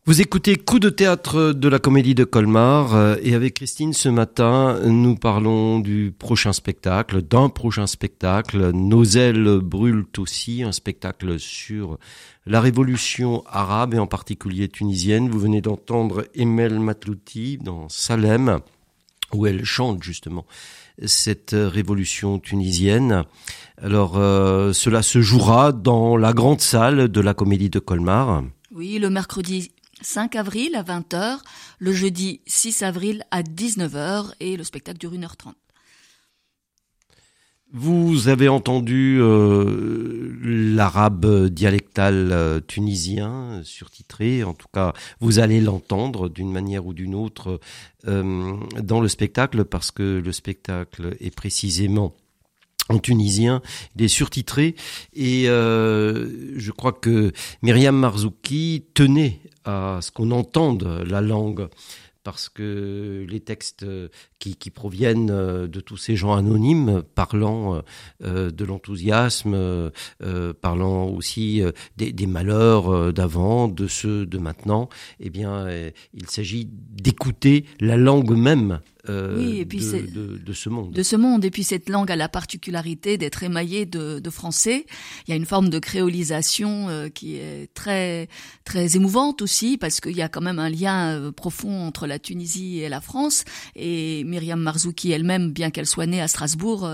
Vous 0.08 0.20
écoutez 0.20 0.54
Coup 0.54 0.78
de 0.78 0.88
théâtre 0.88 1.52
de 1.52 1.68
la 1.68 1.80
comédie 1.80 2.14
de 2.14 2.22
Colmar 2.22 2.94
euh, 2.94 3.16
et 3.22 3.34
avec 3.34 3.54
Christine 3.54 3.92
ce 3.92 4.08
matin, 4.08 4.78
nous 4.84 5.16
parlons 5.16 5.80
du 5.80 6.14
prochain 6.16 6.52
spectacle, 6.52 7.22
d'un 7.22 7.48
prochain 7.48 7.88
spectacle. 7.88 8.70
Nos 8.70 9.04
ailes 9.04 9.58
brûlent 9.64 10.04
aussi, 10.18 10.62
un 10.62 10.70
spectacle 10.70 11.40
sur 11.40 11.98
la 12.46 12.60
révolution 12.60 13.42
arabe 13.48 13.94
et 13.94 13.98
en 13.98 14.06
particulier 14.06 14.68
tunisienne. 14.68 15.28
Vous 15.28 15.40
venez 15.40 15.60
d'entendre 15.60 16.28
Emel 16.36 16.78
Matlouti 16.78 17.58
dans 17.58 17.88
Salem 17.88 18.60
où 19.34 19.48
elle 19.48 19.64
chante 19.64 20.04
justement 20.04 20.46
cette 21.04 21.56
révolution 21.58 22.38
tunisienne. 22.38 23.24
Alors 23.82 24.18
euh, 24.18 24.72
cela 24.72 25.02
se 25.02 25.20
jouera 25.20 25.72
dans 25.72 26.16
la 26.16 26.32
grande 26.32 26.60
salle 26.60 27.08
de 27.08 27.20
la 27.20 27.34
comédie 27.34 27.70
de 27.70 27.80
Colmar. 27.80 28.44
Oui, 28.72 28.98
le 28.98 29.10
mercredi 29.10 29.70
5 30.02 30.36
avril 30.36 30.74
à 30.74 30.82
20h, 30.82 31.38
le 31.78 31.92
jeudi 31.92 32.40
6 32.46 32.82
avril 32.82 33.24
à 33.30 33.42
19h 33.42 34.32
et 34.40 34.56
le 34.56 34.64
spectacle 34.64 34.98
dure 34.98 35.12
1h30. 35.12 35.54
Vous 37.72 38.28
avez 38.28 38.48
entendu 38.48 39.18
euh, 39.20 40.36
l'arabe 40.42 41.48
dialectal 41.48 42.30
euh, 42.30 42.60
tunisien 42.60 43.60
surtitré, 43.64 44.44
en 44.44 44.54
tout 44.54 44.68
cas 44.72 44.92
vous 45.20 45.40
allez 45.40 45.60
l'entendre 45.60 46.28
d'une 46.28 46.52
manière 46.52 46.86
ou 46.86 46.94
d'une 46.94 47.14
autre 47.14 47.58
euh, 48.06 48.56
dans 48.80 49.00
le 49.00 49.08
spectacle 49.08 49.64
parce 49.64 49.90
que 49.90 50.22
le 50.24 50.32
spectacle 50.32 51.16
est 51.20 51.34
précisément 51.34 52.14
en 52.88 52.98
tunisien, 52.98 53.62
il 53.96 54.04
est 54.04 54.08
surtitré. 54.08 54.74
Et 55.14 55.48
euh, 55.48 56.54
je 56.56 56.70
crois 56.70 56.92
que 56.92 57.32
Myriam 57.62 57.96
Marzouki 57.96 58.84
tenait 58.94 59.40
à 59.66 59.98
ce 60.00 60.10
qu'on 60.10 60.30
entende 60.30 61.04
la 61.06 61.20
langue 61.20 61.68
parce 62.22 62.48
que 62.48 63.24
les 63.28 63.38
textes 63.38 63.86
qui, 64.40 64.56
qui, 64.56 64.70
proviennent 64.70 65.28
de 65.28 65.80
tous 65.80 65.96
ces 65.96 66.16
gens 66.16 66.34
anonymes, 66.34 67.04
parlant 67.14 67.82
euh, 68.24 68.50
de 68.50 68.64
l'enthousiasme, 68.64 69.54
euh, 69.54 70.52
parlant 70.60 71.06
aussi 71.06 71.62
des 71.96 72.26
malheurs 72.26 73.12
d'avant, 73.12 73.68
de 73.68 73.86
ceux 73.86 74.26
de 74.26 74.38
maintenant, 74.38 74.88
eh 75.20 75.30
bien, 75.30 75.68
il 76.14 76.28
s'agit 76.28 76.68
d'écouter 76.68 77.64
la 77.78 77.96
langue 77.96 78.36
même 78.36 78.80
euh, 79.08 79.36
oui, 79.38 79.58
et 79.58 79.66
puis 79.66 79.80
de, 79.80 79.98
de, 79.98 80.38
de, 80.38 80.52
ce 80.52 80.68
monde. 80.68 80.92
De 80.92 81.02
ce 81.02 81.16
monde. 81.16 81.44
Et 81.44 81.50
puis 81.50 81.64
cette 81.64 81.88
langue 81.88 82.10
a 82.10 82.16
la 82.16 82.28
particularité 82.28 83.18
d'être 83.18 83.42
émaillée 83.42 83.86
de, 83.86 84.18
de, 84.18 84.30
français. 84.30 84.86
Il 85.26 85.30
y 85.30 85.34
a 85.34 85.36
une 85.36 85.46
forme 85.46 85.68
de 85.68 85.78
créolisation 85.78 86.88
euh, 86.88 87.08
qui 87.08 87.36
est 87.36 87.72
très 87.74 88.28
très 88.64 88.96
émouvante 88.96 89.42
aussi 89.42 89.78
parce 89.78 90.00
qu'il 90.00 90.16
y 90.16 90.22
a 90.22 90.28
quand 90.28 90.40
même 90.40 90.58
un 90.58 90.68
lien 90.68 91.10
euh, 91.10 91.32
profond 91.32 91.86
entre 91.86 92.06
la 92.06 92.18
Tunisie 92.18 92.80
et 92.80 92.88
la 92.88 93.00
France. 93.00 93.44
Et 93.76 94.24
Myriam 94.24 94.60
Marzouki 94.60 95.12
elle-même, 95.12 95.52
bien 95.52 95.70
qu'elle 95.70 95.86
soit 95.86 96.06
née 96.06 96.20
à 96.20 96.28
Strasbourg, 96.28 96.88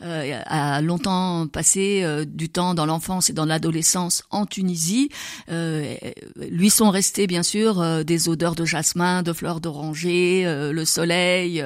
a 0.00 0.80
longtemps 0.82 1.46
passé 1.46 2.04
du 2.26 2.48
temps 2.48 2.74
dans 2.74 2.86
l'enfance 2.86 3.30
et 3.30 3.32
dans 3.32 3.44
l'adolescence 3.44 4.22
en 4.30 4.46
Tunisie. 4.46 5.10
lui 5.48 6.70
sont 6.70 6.90
restés 6.90 7.26
bien 7.26 7.42
sûr 7.42 8.04
des 8.04 8.28
odeurs 8.28 8.54
de 8.54 8.64
jasmin, 8.64 9.22
de 9.22 9.32
fleurs 9.32 9.60
d'oranger, 9.60 10.44
le 10.72 10.84
soleil 10.84 11.57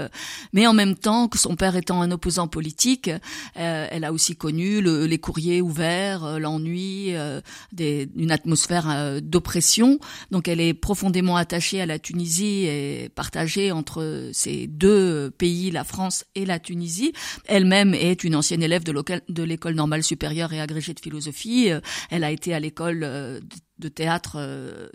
mais 0.53 0.67
en 0.67 0.73
même 0.73 0.95
temps 0.95 1.29
que 1.29 1.39
son 1.39 1.57
père 1.57 1.77
étant 1.77 2.03
un 2.03 2.11
opposant 2.11 2.49
politique, 2.49 3.11
euh, 3.57 3.87
elle 3.91 4.05
a 4.05 4.13
aussi 4.13 4.37
connu 4.37 4.81
le, 4.81 5.07
les 5.07 5.19
courriers 5.19 5.61
ouverts, 5.61 6.25
euh, 6.25 6.39
l'ennui, 6.39 7.15
euh, 7.15 7.41
une 7.79 8.31
atmosphère 8.31 9.21
d'oppression. 9.23 9.99
Donc 10.31 10.49
elle 10.49 10.61
est 10.61 10.75
profondément 10.75 11.37
attachée 11.37 11.81
à 11.81 11.87
la 11.87 11.99
Tunisie 11.99 12.65
et 12.67 13.09
partagée 13.15 13.73
entre 13.73 14.31
ces 14.33 14.67
deux 14.67 15.31
pays, 15.31 15.71
la 15.71 15.85
France 15.85 16.25
et 16.35 16.45
la 16.45 16.59
Tunisie. 16.59 17.13
Elle-même 17.47 17.95
est 17.95 18.25
une 18.25 18.37
ancienne 18.37 18.63
élève 18.63 18.85
de 18.85 19.43
l'école 19.43 19.75
normale 19.75 20.03
supérieure 20.03 20.53
et 20.53 20.61
agrégée 20.61 20.95
de 20.95 21.01
philosophie. 21.01 21.71
Elle 22.11 22.25
a 22.25 22.31
été 22.31 22.55
à 22.55 22.61
l'école 22.61 23.41
de 23.83 23.89
théâtre 23.89 24.39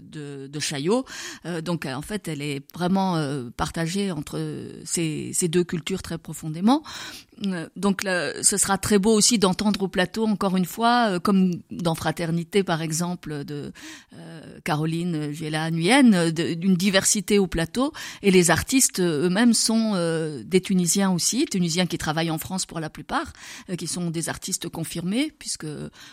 de, 0.02 0.48
de 0.48 0.60
Chaillot. 0.60 1.06
Euh, 1.46 1.62
donc 1.62 1.86
en 1.86 2.02
fait, 2.02 2.28
elle 2.28 2.42
est 2.42 2.62
vraiment 2.74 3.18
euh, 3.18 3.50
partagée 3.56 4.12
entre 4.12 4.40
ces, 4.86 5.32
ces, 5.34 5.48
deux 5.48 5.64
cultures 5.64 6.02
très 6.02 6.18
profondément. 6.18 6.84
Euh, 7.46 7.68
donc 7.76 8.02
ce 8.04 8.58
sera 8.58 8.78
très 8.78 9.00
beau 9.00 9.14
aussi 9.14 9.40
d'entendre 9.40 9.84
au 9.84 9.88
plateau, 9.88 10.26
encore 10.26 10.58
une 10.58 10.66
fois, 10.66 11.20
comme 11.20 11.56
dans 11.72 11.96
Fraternité 11.96 12.64
par 12.64 12.82
exemple 12.82 13.44
de 13.44 13.72
Caroline 14.64 15.32
Géla 15.32 15.70
Nuyen, 15.72 16.32
d'une 16.32 16.76
diversité 16.76 17.40
au 17.40 17.48
plateau. 17.48 17.94
Et 18.22 18.32
les 18.32 18.52
artistes 18.52 19.00
eux-mêmes 19.00 19.54
sont 19.54 19.94
des 20.44 20.62
Tunisiens 20.62 21.12
aussi, 21.12 21.46
Tunisiens 21.46 21.86
qui 21.86 21.98
travaillent 21.98 22.32
en 22.32 22.38
France 22.38 22.66
pour 22.66 22.80
la 22.80 22.90
plupart, 22.90 23.34
qui 23.78 23.88
sont 23.88 24.10
des 24.10 24.30
artistes 24.30 24.70
confirmés, 24.70 25.32
puisque 25.38 25.68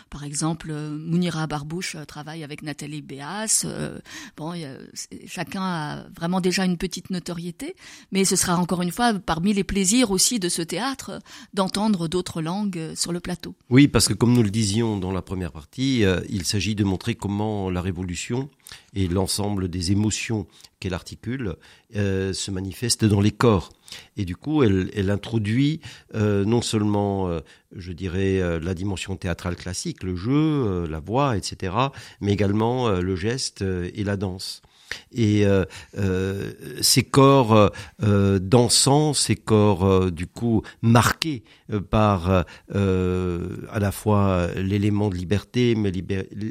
par 0.09 0.23
exemple 0.23 0.73
Mounira 0.73 1.47
Barbouche 1.47 1.97
travaille 2.07 2.43
avec 2.43 2.61
Nathalie 2.61 3.01
Béas. 3.01 3.63
Euh, 3.65 3.99
bon, 4.37 4.53
chacun 5.27 5.61
a 5.61 6.03
vraiment 6.15 6.41
déjà 6.41 6.65
une 6.65 6.77
petite 6.77 7.09
notoriété, 7.09 7.75
mais 8.11 8.25
ce 8.25 8.35
sera 8.35 8.57
encore 8.57 8.81
une 8.81 8.91
fois 8.91 9.13
parmi 9.13 9.53
les 9.53 9.63
plaisirs 9.63 10.11
aussi 10.11 10.39
de 10.39 10.49
ce 10.49 10.61
théâtre 10.61 11.14
euh, 11.15 11.19
d'entendre 11.53 12.07
d'autres 12.07 12.41
langues 12.41 12.77
euh, 12.77 12.95
sur 12.95 13.11
le 13.11 13.19
plateau. 13.19 13.55
Oui, 13.69 13.87
parce 13.87 14.07
que 14.07 14.13
comme 14.13 14.33
nous 14.33 14.43
le 14.43 14.49
disions 14.49 14.97
dans 14.97 15.11
la 15.11 15.21
première 15.21 15.51
partie, 15.51 16.03
euh, 16.03 16.21
il 16.29 16.45
s'agit 16.45 16.75
de 16.75 16.83
montrer 16.83 17.15
comment 17.15 17.69
la 17.69 17.81
révolution 17.81 18.49
et 18.93 19.07
l'ensemble 19.07 19.67
des 19.69 19.91
émotions 19.91 20.47
qu'elle 20.79 20.93
articule 20.93 21.55
se 21.93 22.51
manifestent 22.51 23.05
dans 23.05 23.21
les 23.21 23.31
corps. 23.31 23.71
Et 24.17 24.25
du 24.25 24.35
coup, 24.35 24.63
elle, 24.63 25.09
introduit 25.09 25.81
non 26.13 26.61
seulement, 26.61 27.29
je 27.75 27.91
dirais, 27.91 28.59
la 28.59 28.73
dimension 28.73 29.15
théâtrale 29.17 29.55
classique, 29.55 30.03
le 30.03 30.15
jeu, 30.15 30.87
la 30.87 30.99
voix, 30.99 31.37
etc., 31.37 31.75
mais 32.21 32.33
également 32.33 32.89
le 32.89 33.15
geste 33.15 33.61
et 33.61 34.03
la 34.03 34.17
danse. 34.17 34.61
Et 35.11 35.45
euh, 35.45 35.65
euh, 35.97 36.51
ces 36.81 37.03
corps 37.03 37.71
euh, 38.03 38.39
dansants, 38.39 39.13
ces 39.13 39.35
corps 39.35 40.11
du 40.11 40.27
coup 40.27 40.61
marqués 40.81 41.43
par 41.89 42.29
à 42.29 43.79
la 43.79 43.91
fois 43.91 44.47
l'élément 44.55 45.09
de 45.09 45.15
liberté, 45.15 45.75
mais 45.75 45.91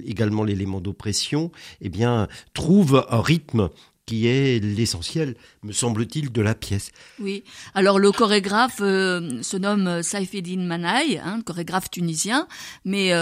également 0.06 0.44
l'élément 0.44 0.80
d'oppression, 0.80 1.50
eh 1.80 1.88
bien 1.88 2.28
trouvent 2.52 3.06
un 3.10 3.20
rythme 3.20 3.70
qui 4.06 4.26
est 4.26 4.62
l'essentiel, 4.62 5.34
me 5.62 5.72
semble-t-il, 5.72 6.30
de 6.30 6.42
la 6.42 6.54
pièce. 6.54 6.90
Oui. 7.20 7.42
Alors 7.74 7.98
le 7.98 8.12
chorégraphe 8.12 8.78
se 8.78 9.56
nomme 9.56 10.02
Saifeddin 10.02 10.60
Manaï, 10.60 11.18
hein, 11.24 11.40
chorégraphe 11.44 11.90
tunisien, 11.90 12.46
mais 12.84 13.12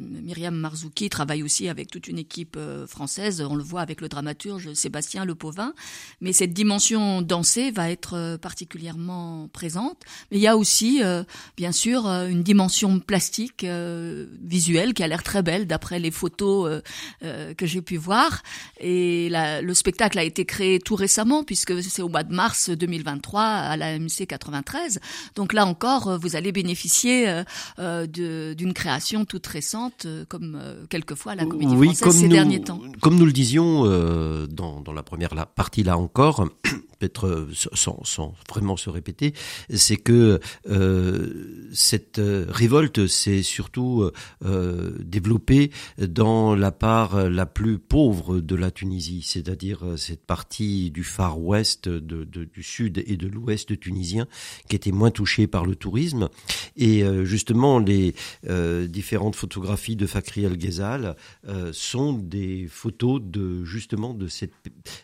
Myriam 0.00 0.56
Marzouki 0.56 1.08
travaille 1.08 1.44
aussi 1.44 1.68
avec 1.68 1.88
toute 1.88 2.08
une 2.08 2.18
équipe 2.18 2.56
euh, 2.56 2.84
française. 2.84 3.40
On 3.48 3.54
le 3.54 3.62
voit 3.62 3.80
avec 3.80 4.00
le 4.00 4.08
dramaturge 4.08 4.72
Sébastien 4.72 5.24
Lepauvin. 5.24 5.72
Mais 6.20 6.32
cette 6.32 6.52
dimension 6.52 7.22
dansée 7.22 7.70
va 7.70 7.90
être 7.90 8.14
euh, 8.14 8.36
particulièrement 8.36 9.48
présente. 9.52 10.02
Mais 10.32 10.38
il 10.38 10.40
y 10.40 10.48
a 10.48 10.56
aussi, 10.56 11.00
euh, 11.04 11.22
bien 11.56 11.70
sûr, 11.70 12.06
une 12.06 12.42
dimension 12.42 12.98
plastique, 12.98 13.64
visuelle, 13.64 14.94
qui 14.94 15.02
a 15.02 15.06
l'air 15.06 15.22
très 15.22 15.42
belle 15.42 15.66
d'après 15.66 15.98
les 15.98 16.10
photos 16.10 16.82
que 17.20 17.66
j'ai 17.66 17.82
pu 17.82 17.96
voir. 17.96 18.42
Et 18.80 19.28
le 19.30 19.74
spectacle 19.74 20.18
a 20.18 20.24
été 20.24 20.44
créé 20.44 20.78
tout 20.78 20.96
récemment, 20.96 21.44
puisque 21.44 21.82
c'est 21.82 22.02
au 22.02 22.08
mois 22.08 22.22
de 22.22 22.34
mars 22.34 22.70
2023 22.70 23.42
à 23.42 23.76
la 23.76 23.98
MC 23.98 24.26
93. 24.26 25.00
Donc 25.34 25.52
là 25.52 25.66
encore, 25.66 26.18
vous 26.18 26.36
allez 26.36 26.52
bénéficier 26.52 27.42
d'une 27.78 28.74
création 28.74 29.24
toute 29.24 29.46
récente, 29.46 29.83
euh, 30.04 30.24
comme 30.28 30.58
euh, 30.60 30.86
quelquefois 30.88 31.34
la 31.34 31.44
comédie 31.46 31.74
française 31.74 32.20
ces 32.20 32.28
nous, 32.28 32.32
derniers 32.34 32.60
temps. 32.60 32.80
Comme 33.00 33.16
nous 33.16 33.26
le 33.26 33.32
disions 33.32 33.82
euh, 33.86 34.46
dans, 34.46 34.80
dans 34.80 34.92
la 34.92 35.02
première 35.02 35.30
partie 35.46 35.82
là 35.82 35.96
encore, 35.98 36.48
peut-être 36.98 37.48
sans, 37.72 38.02
sans 38.04 38.34
vraiment 38.48 38.76
se 38.76 38.88
répéter, 38.88 39.34
c'est 39.68 39.96
que 39.96 40.38
euh, 40.70 41.68
cette 41.72 42.20
révolte 42.48 43.06
s'est 43.06 43.42
surtout 43.42 44.10
euh, 44.44 44.96
développée 45.00 45.70
dans 45.98 46.54
la 46.54 46.70
part 46.72 47.28
la 47.28 47.46
plus 47.46 47.78
pauvre 47.78 48.38
de 48.40 48.54
la 48.54 48.70
Tunisie, 48.70 49.22
c'est-à-dire 49.26 49.80
cette 49.96 50.24
partie 50.24 50.90
du 50.90 51.02
Far 51.04 51.40
West, 51.40 51.88
de, 51.88 52.24
de- 52.24 52.44
du 52.44 52.62
sud 52.62 53.02
et 53.06 53.16
de 53.16 53.26
l'ouest 53.26 53.78
tunisien, 53.80 54.26
qui 54.68 54.76
était 54.76 54.92
moins 54.92 55.10
touchée 55.10 55.46
par 55.46 55.66
le 55.66 55.74
tourisme. 55.74 56.28
Et 56.76 57.02
justement, 57.24 57.78
les 57.78 58.14
différentes 58.88 59.34
photographies 59.36 59.73
de 59.74 60.06
Fakri 60.06 60.44
El-Ghezal 60.44 61.16
euh, 61.48 61.70
sont 61.72 62.12
des 62.12 62.66
photos 62.70 63.20
de 63.22 63.64
justement 63.64 64.14
de 64.14 64.28
cette 64.28 64.52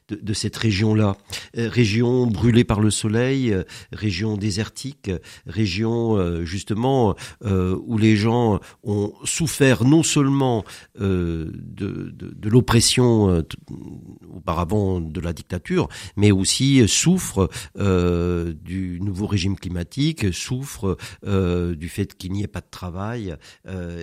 de, 0.09 0.33
cette 0.33 0.57
région-là, 0.57 1.17
Euh, 1.57 1.69
région 1.69 2.27
brûlée 2.27 2.65
par 2.65 2.81
le 2.81 2.91
soleil, 2.91 3.53
euh, 3.53 3.65
région 3.93 4.37
désertique, 4.37 5.11
région 5.47 5.91
justement 6.45 7.15
où 7.43 7.99
les 7.99 8.17
gens 8.17 8.61
ont 8.83 9.13
souffert 9.25 9.85
non 9.85 10.03
seulement 10.03 10.65
de, 10.99 11.53
l'oppression 12.45 13.45
auparavant 14.29 15.01
de 15.01 15.21
la 15.21 15.33
dictature, 15.33 15.89
mais 16.17 16.31
aussi 16.31 16.87
souffrent 16.89 17.49
du 17.77 19.01
nouveau 19.01 19.27
régime 19.27 19.57
climatique, 19.57 20.33
souffrent 20.33 20.97
du 21.25 21.89
fait 21.89 22.17
qu'il 22.17 22.33
n'y 22.33 22.43
ait 22.43 22.49
pas 22.49 22.61
de 22.61 22.71
travail, 22.71 23.37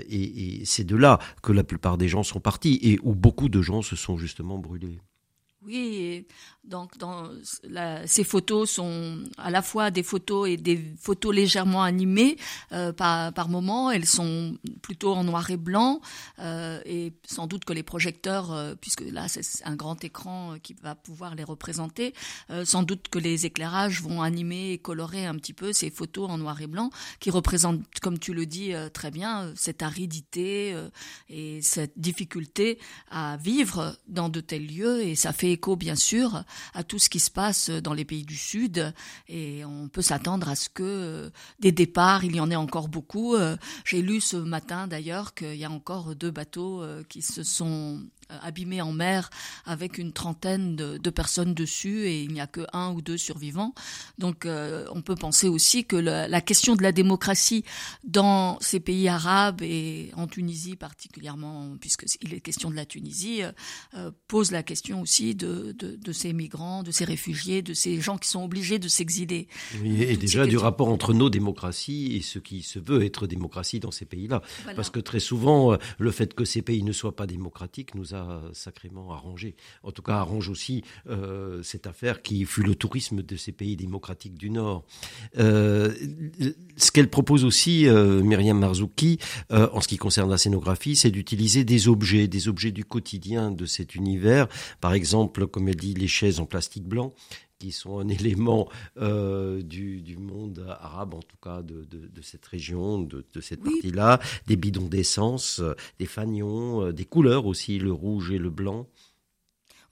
et 0.10 0.57
c'est 0.66 0.84
de 0.84 0.96
là 0.96 1.20
que 1.42 1.52
la 1.52 1.64
plupart 1.64 1.98
des 1.98 2.08
gens 2.08 2.24
sont 2.24 2.40
partis 2.40 2.80
et 2.82 3.00
où 3.04 3.16
beaucoup 3.16 3.50
de 3.50 3.62
gens 3.62 3.82
se 3.82 3.96
sont 3.96 4.18
justement 4.18 4.58
brûlés. 4.58 5.00
Oui, 5.64 6.26
donc 6.68 6.98
dans 6.98 7.30
la- 7.64 8.06
ces 8.08 8.24
photos 8.24 8.70
sont 8.70 9.24
à 9.38 9.50
la 9.50 9.62
fois 9.62 9.90
des 9.92 10.04
photos 10.04 10.50
et 10.50 10.58
des 10.58 10.94
photos 11.00 11.34
légèrement 11.34 11.82
animées 11.84 12.38
euh, 12.74 12.92
par, 12.94 13.34
par 13.34 13.50
moment. 13.50 13.90
Elles 13.92 14.06
sont 14.06 14.58
plutôt 14.82 15.14
en 15.14 15.24
noir 15.24 15.50
et 15.50 15.58
blanc 15.58 16.02
euh, 16.40 16.80
et 16.86 17.14
sans 17.26 17.48
doute 17.48 17.66
que 17.66 17.74
les 17.74 17.84
projecteurs, 17.84 18.52
euh, 18.52 18.76
puisque 18.80 19.02
là 19.02 19.28
c'est 19.28 19.42
un 19.66 19.76
grand 19.76 20.04
écran 20.04 20.54
euh, 20.54 20.58
qui 20.58 20.74
va 20.82 20.94
pouvoir 20.96 21.36
les 21.36 21.44
représenter, 21.44 22.14
euh, 22.50 22.66
sans 22.66 22.84
doute 22.84 23.08
que 23.10 23.20
les 23.20 23.46
éclairages 23.46 24.02
vont 24.02 24.22
animer 24.22 24.72
et 24.72 24.78
colorer 24.78 25.26
un 25.26 25.36
petit 25.36 25.54
peu 25.54 25.74
ces 25.74 25.90
photos 25.90 26.30
en 26.30 26.38
noir 26.38 26.62
et 26.62 26.68
blanc 26.68 26.90
qui 27.20 27.30
représentent, 27.30 27.82
comme 28.02 28.20
tu 28.20 28.34
le 28.34 28.46
dis 28.46 28.74
très 28.94 29.12
bien, 29.12 29.54
cette 29.56 29.82
aridité 29.82 30.76
et 31.30 31.62
cette 31.62 31.98
difficulté 31.98 32.80
à 33.10 33.38
vivre 33.38 33.96
dans 34.08 34.30
de 34.30 34.42
tels 34.42 34.68
lieux 34.68 35.02
et 35.02 35.16
ça 35.16 35.34
fait 35.34 35.52
écho 35.52 35.76
bien 35.76 35.96
sûr 35.96 36.44
à 36.74 36.84
tout 36.84 37.00
ce 37.00 37.10
qui 37.10 37.20
se 37.20 37.32
passe 37.32 37.70
dans 37.70 37.94
les 37.94 38.06
pays 38.06 38.24
du 38.24 38.38
Sud 38.38 38.94
et 39.28 39.64
on 39.66 39.88
peut 39.88 40.02
s'attendre 40.02 40.50
à 40.50 40.56
ce 40.56 40.70
que 40.70 40.84
euh, 40.84 41.30
des 41.60 41.72
départs, 41.72 42.24
il 42.24 42.36
y 42.36 42.40
en 42.40 42.52
ait 42.52 42.56
encore 42.56 42.88
beaucoup. 42.88 43.36
Euh, 43.36 43.58
J'ai 43.86 44.02
lu 44.02 44.22
ce 44.22 44.38
matin 44.38 44.88
d'ailleurs 44.88 45.34
qu'il 45.34 45.56
y 45.56 45.66
a 45.66 45.72
encore 45.72 46.16
deux 46.16 46.32
bateaux 46.32 46.82
euh, 46.82 47.04
qui 47.08 47.22
se 47.22 47.44
sont 47.44 48.02
euh, 48.32 48.38
abîmés 48.42 48.82
en 48.82 48.92
mer 48.92 49.30
avec 49.66 49.98
une 49.98 50.14
trentaine 50.14 50.76
de, 50.76 50.98
de 50.98 51.10
personnes 51.10 51.54
dessus 51.54 52.06
et 52.08 52.22
il 52.24 52.32
n'y 52.32 52.42
a 52.42 52.48
que 52.48 52.66
un 52.74 52.92
ou 52.92 53.02
deux 53.02 53.18
survivants. 53.18 53.74
Donc 54.18 54.46
euh, 54.46 54.86
on 54.92 55.02
peut 55.02 55.16
penser 55.16 55.48
aussi 55.48 55.86
que 55.86 55.96
la, 55.96 56.28
la 56.28 56.42
question 56.42 56.76
de 56.76 56.84
la 56.84 56.92
démocratie 56.92 57.64
dans 58.04 58.58
ces 58.62 58.80
pays 58.80 59.08
arabes 59.08 59.62
et 59.62 60.12
en 60.16 60.28
Tunisie 60.28 60.76
particulièrement, 60.76 61.76
puisqu'il 61.80 62.34
est 62.34 62.40
question 62.42 62.70
de 62.70 62.76
la 62.76 62.86
Tunisie, 62.86 63.42
euh, 63.96 64.12
pose 64.28 64.52
la 64.52 64.64
question 64.64 65.02
aussi 65.02 65.36
de, 65.36 65.74
de, 65.78 65.96
de 65.96 66.12
ces 66.12 66.34
migrants, 66.34 66.84
de 66.84 66.92
ces 66.92 67.06
réfugiés, 67.06 67.62
de 67.62 67.74
ces 67.74 68.00
gens 68.02 68.18
qui 68.18 68.30
sont 68.30 68.44
obligés 68.44 68.80
de 68.80 68.88
s'exiler. 68.88 69.48
Oui, 69.82 70.04
et 70.04 70.18
déjà 70.18 70.46
du 70.46 70.58
rapport 70.58 70.90
entre 70.90 71.14
nos 71.14 71.30
démocraties 71.30 72.16
et 72.16 72.22
ce 72.22 72.40
qui 72.40 72.64
se 72.64 72.80
veut 72.80 73.04
être 73.04 73.28
démocratie 73.28 73.80
dans 73.80 73.92
ces 73.92 74.06
pays-là. 74.06 74.42
Voilà. 74.64 74.76
Parce 74.76 74.90
que 74.90 75.00
très 75.00 75.20
souvent, 75.20 75.78
le 75.98 76.12
fait 76.12 76.34
que 76.34 76.46
ces 76.46 76.62
pays 76.62 76.84
ne 76.84 76.92
soient 76.92 77.16
pas 77.16 77.28
démocratiques 77.28 77.96
nous 77.96 78.14
a 78.14 78.17
sacrément 78.54 79.12
arrangé. 79.12 79.56
En 79.84 79.92
tout 79.92 80.02
cas, 80.02 80.16
arrange 80.16 80.50
aussi 80.50 80.84
euh, 81.10 81.62
cette 81.64 81.88
affaire 81.88 82.22
qui 82.22 82.46
fut 82.46 82.64
le 82.64 82.76
tourisme 82.76 83.22
de 83.22 83.36
ces 83.36 83.52
pays 83.52 83.76
démocratiques 83.76 84.38
du 84.38 84.50
Nord. 84.50 84.86
Euh, 85.38 85.94
ce 86.76 86.92
qu'elle 86.92 87.10
propose 87.10 87.46
aussi, 87.46 87.88
euh, 87.88 88.22
Myriam 88.22 88.60
Marzouki, 88.60 89.20
en 89.50 89.82
ce 89.82 89.88
qui 89.88 89.98
concerne 89.98 90.30
la 90.30 90.38
scénographie, 90.38 90.96
c'est 90.96 91.12
d'utiliser 91.12 91.64
des 91.64 91.88
objets, 91.88 92.28
des 92.28 92.48
objets 92.48 92.72
du 92.72 92.86
quotidien 92.86 93.52
de 93.52 93.66
cet 93.66 93.96
univers. 93.96 94.48
Par 94.82 94.94
exemple, 94.94 95.48
comme 95.48 95.68
elle 95.68 95.76
dit, 95.76 95.94
les 95.94 96.08
chaises 96.08 96.40
en 96.40 96.46
plastique 96.46 96.86
blanc 96.86 97.14
qui 97.60 97.72
sont 97.72 98.00
un 98.00 98.08
élément 98.08 98.70
euh, 98.98 99.62
du, 99.62 100.02
du 100.02 100.18
monde 100.18 100.66
arabe, 100.80 101.14
en 101.14 101.22
tout 101.22 101.38
cas 101.42 101.62
de, 101.62 101.84
de, 101.86 102.08
de 102.08 102.22
cette 102.22 102.46
région, 102.46 103.00
de, 103.00 103.26
de 103.34 103.42
cette 103.42 103.62
Oui. 103.64 103.72
partie-là, 103.74 104.20
des 104.48 104.56
bidons 104.56 104.88
d'essence, 104.88 105.60
euh, 105.60 105.74
des 106.00 106.06
fanions, 106.06 106.86
euh, 106.88 106.94
des 106.94 107.06
couleurs 107.06 107.46
aussi, 107.46 107.80
le 107.80 107.92
rouge 107.92 108.32
et 108.32 108.38
le 108.38 108.50
blanc. 108.50 108.88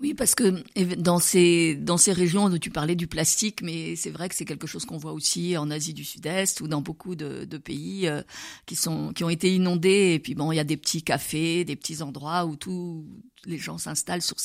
Oui, 0.01 0.13
parce 0.13 0.35
que 0.35 0.61
dans 0.95 1.19
ces 1.19 1.75
dans 1.75 1.95
ces 1.95 2.11
régions 2.11 2.45
où 2.45 2.57
tu 2.57 2.69
parlais 2.69 2.95
du 2.95 3.07
plastique, 3.07 3.61
mais 3.61 3.95
c'est 3.95 4.09
vrai 4.09 4.27
que 4.27 4.35
c'est 4.35 4.43
quelque 4.43 4.67
chose 4.67 4.83
qu'on 4.85 4.97
voit 4.97 5.13
aussi 5.13 5.55
en 5.57 5.71
Asie 5.71 5.93
du 5.93 6.03
Sud-Est 6.03 6.59
ou 6.59 6.67
dans 6.67 6.81
beaucoup 6.81 7.15
de, 7.15 7.45
pays 7.57 8.05
euh, 8.07 8.21
qui 8.65 8.75
sont 8.75 9.13
qui 9.13 9.23
ont 9.23 9.29
été 9.29 9.55
inondés. 9.55 10.11
Et 10.13 10.19
puis 10.19 10.35
bon, 10.35 10.51
il 10.51 10.57
y 10.57 10.59
a 10.59 10.65
des 10.65 10.75
petits 10.75 11.01
cafés, 11.01 11.63
des 11.63 11.77
petits 11.77 12.01
endroits 12.01 12.45
où 12.45 12.57
tous 12.57 13.05
les 13.45 13.57
gens 13.57 13.77
s'installent 13.77 14.21
sur 14.21 14.35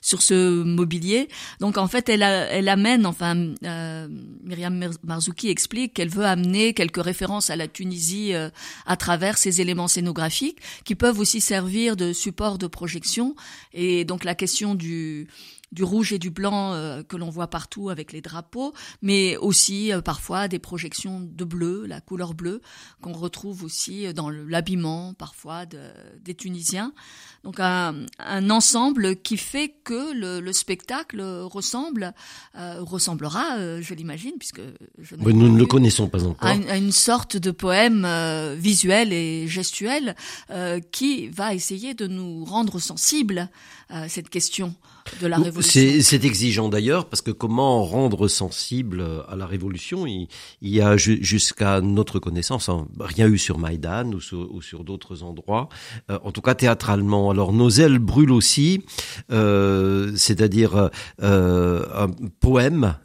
sur 0.00 0.22
ce 0.22 0.62
mobilier. 0.62 1.28
Donc 1.60 1.76
en 1.76 1.88
fait, 1.88 2.08
elle 2.08 2.22
elle 2.22 2.68
amène, 2.68 3.04
enfin 3.04 3.52
euh, 3.64 4.08
Myriam 4.42 4.90
Marzouki 5.02 5.50
explique 5.50 5.94
qu'elle 5.94 6.08
veut 6.08 6.24
amener 6.24 6.72
quelques 6.72 7.02
références 7.02 7.50
à 7.50 7.56
la 7.56 7.68
Tunisie 7.68 8.34
euh, 8.34 8.48
à 8.86 8.96
travers 8.96 9.36
ces 9.36 9.60
éléments 9.60 9.88
scénographiques 9.88 10.60
qui 10.84 10.94
peuvent 10.94 11.18
aussi 11.18 11.40
servir 11.40 11.96
de 11.96 12.12
support 12.12 12.58
de 12.58 12.66
projection. 12.66 13.34
Et 13.74 14.04
donc 14.04 14.24
la 14.24 14.34
question 14.34 14.74
du 14.78 15.28
du 15.72 15.84
rouge 15.84 16.12
et 16.12 16.18
du 16.18 16.30
blanc 16.30 16.72
euh, 16.72 17.02
que 17.02 17.16
l'on 17.16 17.30
voit 17.30 17.48
partout 17.48 17.90
avec 17.90 18.12
les 18.12 18.20
drapeaux, 18.20 18.72
mais 19.02 19.36
aussi 19.36 19.92
euh, 19.92 20.00
parfois 20.00 20.48
des 20.48 20.58
projections 20.58 21.20
de 21.20 21.44
bleu, 21.44 21.84
la 21.86 22.00
couleur 22.00 22.34
bleue, 22.34 22.60
qu'on 23.02 23.12
retrouve 23.12 23.64
aussi 23.64 24.12
dans 24.14 24.30
l'habillement 24.30 25.14
parfois 25.14 25.66
de, 25.66 25.78
des 26.24 26.34
Tunisiens. 26.34 26.92
Donc 27.44 27.60
un, 27.60 28.06
un, 28.18 28.50
ensemble 28.50 29.16
qui 29.16 29.36
fait 29.36 29.74
que 29.84 30.12
le, 30.14 30.40
le 30.40 30.52
spectacle 30.52 31.20
ressemble, 31.20 32.14
euh, 32.56 32.76
ressemblera, 32.80 33.80
je 33.80 33.94
l'imagine, 33.94 34.32
puisque 34.38 34.60
je 34.98 35.14
oui, 35.20 35.34
nous 35.34 35.50
ne 35.50 35.58
le 35.58 35.66
connaissons 35.66 36.08
pas 36.08 36.24
encore, 36.24 36.48
à 36.48 36.54
une, 36.54 36.68
à 36.68 36.76
une 36.76 36.92
sorte 36.92 37.36
de 37.36 37.50
poème 37.50 38.06
visuel 38.56 39.12
et 39.12 39.46
gestuel 39.46 40.16
qui 40.90 41.28
va 41.28 41.54
essayer 41.54 41.94
de 41.94 42.06
nous 42.06 42.44
rendre 42.44 42.78
sensibles 42.78 43.50
à 43.88 44.08
cette 44.08 44.28
question 44.28 44.74
de 45.20 45.26
la 45.26 45.38
révolution. 45.38 46.00
C'est 46.02 46.24
exigeant 46.24 46.68
d'ailleurs 46.68 47.06
parce 47.06 47.22
que 47.22 47.30
comment 47.30 47.84
rendre 47.84 48.28
sensible 48.28 49.04
à 49.28 49.36
la 49.36 49.46
révolution? 49.46 50.06
Il, 50.06 50.28
il 50.60 50.70
y 50.70 50.80
a 50.80 50.96
jusqu'à 50.96 51.80
notre 51.80 52.18
connaissance 52.18 52.68
hein, 52.68 52.86
rien 53.00 53.26
eu 53.28 53.38
sur 53.38 53.58
Maïdan 53.58 54.12
ou 54.12 54.20
sur, 54.20 54.52
ou 54.54 54.62
sur 54.62 54.84
d'autres 54.84 55.22
endroits, 55.22 55.68
euh, 56.10 56.18
en 56.22 56.32
tout 56.32 56.42
cas 56.42 56.54
théâtralement. 56.54 57.30
Alors 57.30 57.52
nos 57.52 57.70
ailes 57.70 57.98
brûlent 57.98 58.32
aussi, 58.32 58.84
euh, 59.30 60.12
c'est-à-dire 60.16 60.90
euh, 61.22 61.84
un 61.94 62.10
poème 62.40 62.96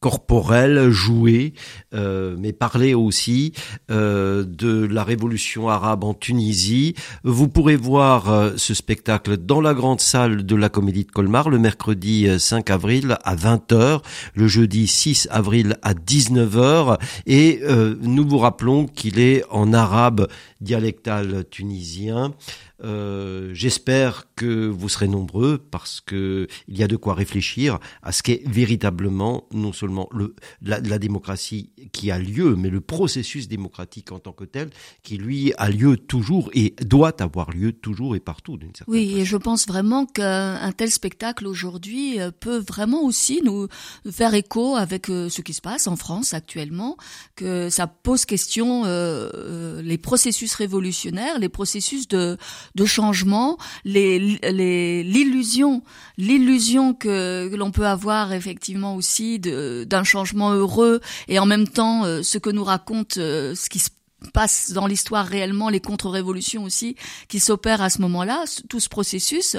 corporel, 0.00 0.88
joué, 0.88 1.52
euh, 1.92 2.34
mais 2.38 2.54
parler 2.54 2.94
aussi 2.94 3.52
euh, 3.90 4.44
de 4.48 4.86
la 4.86 5.04
révolution 5.04 5.68
arabe 5.68 6.04
en 6.04 6.14
Tunisie. 6.14 6.94
Vous 7.22 7.48
pourrez 7.48 7.76
voir 7.76 8.30
euh, 8.30 8.52
ce 8.56 8.72
spectacle 8.72 9.36
dans 9.36 9.60
la 9.60 9.74
grande 9.74 10.00
salle 10.00 10.46
de 10.46 10.56
la 10.56 10.70
Comédie 10.70 11.04
de 11.04 11.10
Colmar 11.10 11.50
le 11.50 11.58
mercredi 11.58 12.26
5 12.38 12.70
avril 12.70 13.18
à 13.24 13.36
20h, 13.36 14.00
le 14.34 14.48
jeudi 14.48 14.86
6 14.86 15.28
avril 15.30 15.76
à 15.82 15.92
19h, 15.92 16.98
et 17.26 17.60
nous 18.00 18.26
vous 18.26 18.38
rappelons 18.38 18.86
qu'il 18.86 19.20
est 19.20 19.44
en 19.50 19.72
arabe 19.72 20.28
dialectal 20.60 21.44
tunisien. 21.50 22.34
Euh, 22.82 23.50
J'espère 23.52 24.26
que 24.36 24.68
vous 24.68 24.88
serez 24.88 25.08
nombreux 25.08 25.58
parce 25.58 26.00
que 26.00 26.48
il 26.68 26.78
y 26.78 26.82
a 26.82 26.88
de 26.88 26.96
quoi 26.96 27.14
réfléchir 27.14 27.78
à 28.02 28.12
ce 28.12 28.22
qu'est 28.22 28.42
véritablement 28.46 29.44
non 29.52 29.72
seulement 29.72 30.08
le, 30.12 30.34
la, 30.62 30.80
la, 30.80 30.98
démocratie 30.98 31.70
qui 31.92 32.10
a 32.10 32.18
lieu, 32.18 32.56
mais 32.56 32.70
le 32.70 32.80
processus 32.80 33.48
démocratique 33.48 34.12
en 34.12 34.18
tant 34.18 34.32
que 34.32 34.44
tel 34.44 34.70
qui 35.02 35.18
lui 35.18 35.52
a 35.58 35.68
lieu 35.68 35.96
toujours 35.96 36.50
et 36.54 36.74
doit 36.80 37.20
avoir 37.22 37.50
lieu 37.50 37.72
toujours 37.72 38.16
et 38.16 38.20
partout. 38.20 38.58
oui, 38.86 39.06
façon. 39.06 39.20
et 39.20 39.24
je 39.24 39.36
pense 39.36 39.66
vraiment 39.66 40.06
qu'un 40.06 40.72
tel 40.72 40.90
spectacle 40.90 41.46
aujourd'hui 41.46 42.20
euh, 42.20 42.30
peut 42.30 42.58
vraiment 42.58 43.02
aussi 43.02 43.40
nous 43.44 43.68
faire 44.10 44.34
écho 44.34 44.76
avec 44.76 45.10
euh, 45.10 45.28
ce 45.28 45.42
qui 45.42 45.54
se 45.54 45.60
passe 45.60 45.86
en 45.86 45.96
France 45.96 46.34
actuellement, 46.34 46.96
que 47.36 47.68
ça 47.68 47.86
pose 47.86 48.24
question 48.24 48.82
euh, 48.86 49.82
les 49.82 49.98
processus 49.98 50.49
révolutionnaires, 50.54 51.38
les 51.38 51.48
processus 51.48 52.08
de 52.08 52.36
de 52.74 52.84
changement, 52.84 53.58
l'illusion, 53.84 55.82
les, 56.16 56.24
l'illusion 56.26 56.94
que, 56.94 57.48
que 57.48 57.56
l'on 57.56 57.70
peut 57.70 57.86
avoir 57.86 58.32
effectivement 58.32 58.94
aussi 58.94 59.38
d'un 59.38 60.04
changement 60.04 60.52
heureux 60.52 61.00
et 61.28 61.38
en 61.38 61.46
même 61.46 61.68
temps 61.68 62.04
euh, 62.04 62.22
ce 62.22 62.38
que 62.38 62.50
nous 62.50 62.64
raconte 62.64 63.18
euh, 63.18 63.54
ce 63.54 63.68
qui 63.68 63.78
se 63.78 63.90
passe 64.32 64.72
dans 64.72 64.86
l'histoire 64.86 65.26
réellement, 65.26 65.68
les 65.68 65.80
contre-révolutions 65.80 66.64
aussi 66.64 66.96
qui 67.28 67.40
s'opèrent 67.40 67.82
à 67.82 67.90
ce 67.90 68.00
moment-là, 68.02 68.44
tout 68.68 68.80
ce 68.80 68.88
processus, 68.88 69.56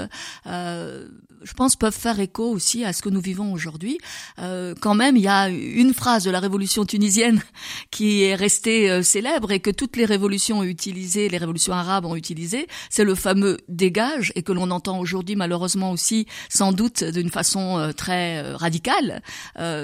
euh, 0.47 1.07
je 1.43 1.53
pense, 1.53 1.75
peuvent 1.75 1.95
faire 1.95 2.19
écho 2.19 2.49
aussi 2.49 2.83
à 2.85 2.93
ce 2.93 3.01
que 3.01 3.09
nous 3.09 3.21
vivons 3.21 3.51
aujourd'hui. 3.53 3.97
Euh, 4.39 4.75
quand 4.79 4.95
même, 4.95 5.17
il 5.17 5.23
y 5.23 5.27
a 5.27 5.49
une 5.49 5.93
phrase 5.93 6.23
de 6.23 6.31
la 6.31 6.39
révolution 6.39 6.85
tunisienne 6.85 7.41
qui 7.91 8.23
est 8.23 8.35
restée 8.35 8.89
euh, 8.91 9.01
célèbre 9.01 9.51
et 9.51 9.59
que 9.59 9.71
toutes 9.71 9.97
les 9.97 10.05
révolutions 10.05 10.59
ont 10.59 10.63
utilisé, 10.63 11.29
les 11.29 11.37
révolutions 11.37 11.73
arabes 11.73 12.05
ont 12.05 12.15
utilisé, 12.15 12.67
c'est 12.89 13.03
le 13.03 13.15
fameux 13.15 13.57
dégage 13.67 14.31
et 14.35 14.43
que 14.43 14.51
l'on 14.51 14.69
entend 14.71 14.99
aujourd'hui 14.99 15.35
malheureusement 15.35 15.91
aussi, 15.91 16.27
sans 16.49 16.71
doute 16.71 17.03
d'une 17.03 17.29
façon 17.29 17.77
euh, 17.77 17.91
très 17.91 18.43
euh, 18.43 18.55
radicale, 18.55 19.21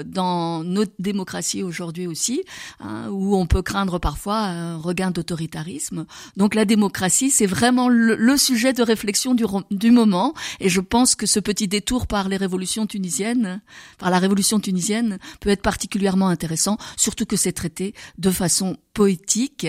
dans 0.06 0.62
notre 0.64 0.92
démocratie 0.98 1.62
aujourd'hui 1.62 2.06
aussi, 2.06 2.42
hein, 2.80 3.08
où 3.10 3.36
on 3.36 3.46
peut 3.46 3.62
craindre 3.62 3.98
parfois 3.98 4.67
un 4.68 4.78
regain 4.78 5.10
d'autoritarisme. 5.10 6.06
Donc 6.36 6.54
la 6.54 6.64
démocratie, 6.64 7.30
c'est 7.30 7.46
vraiment 7.46 7.88
le, 7.88 8.14
le, 8.14 8.36
sujet 8.36 8.72
de 8.72 8.82
réflexion 8.82 9.34
du, 9.34 9.44
du, 9.70 9.90
moment. 9.90 10.34
Et 10.60 10.68
je 10.68 10.80
pense 10.80 11.14
que 11.14 11.26
ce 11.26 11.40
petit 11.40 11.68
détour 11.68 12.06
par 12.06 12.28
les 12.28 12.36
révolutions 12.36 12.86
tunisiennes, 12.86 13.60
par 13.98 14.10
la 14.10 14.18
révolution 14.18 14.60
tunisienne, 14.60 15.18
peut 15.40 15.50
être 15.50 15.62
particulièrement 15.62 16.28
intéressant, 16.28 16.78
surtout 16.96 17.26
que 17.26 17.36
c'est 17.36 17.52
traité 17.52 17.94
de 18.18 18.30
façon 18.30 18.76
poétique 18.94 19.66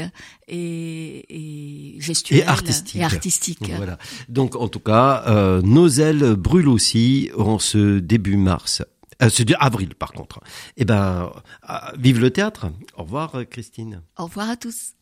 et, 0.47 1.25
et 1.29 2.01
gestuelle 2.01 2.39
et 2.39 2.45
artistique. 2.45 2.95
Et 2.95 3.03
artistique. 3.03 3.71
Voilà. 3.75 3.97
Donc 4.27 4.55
en 4.55 4.67
tout 4.67 4.79
cas, 4.79 5.23
euh, 5.27 5.61
nos 5.61 5.87
ailes 5.87 6.35
brûlent 6.35 6.69
aussi 6.69 7.29
en 7.37 7.59
ce 7.59 7.99
début 7.99 8.37
mars. 8.37 8.83
Euh, 9.21 9.29
c'est 9.29 9.43
avril 9.59 9.95
par 9.95 10.11
contre. 10.13 10.39
Eh 10.77 10.85
ben, 10.85 11.31
euh, 11.69 11.73
vive 11.97 12.19
le 12.19 12.31
théâtre. 12.31 12.67
Au 12.95 13.03
revoir 13.03 13.33
Christine. 13.49 14.01
Au 14.17 14.25
revoir 14.25 14.49
à 14.49 14.57
tous. 14.57 14.93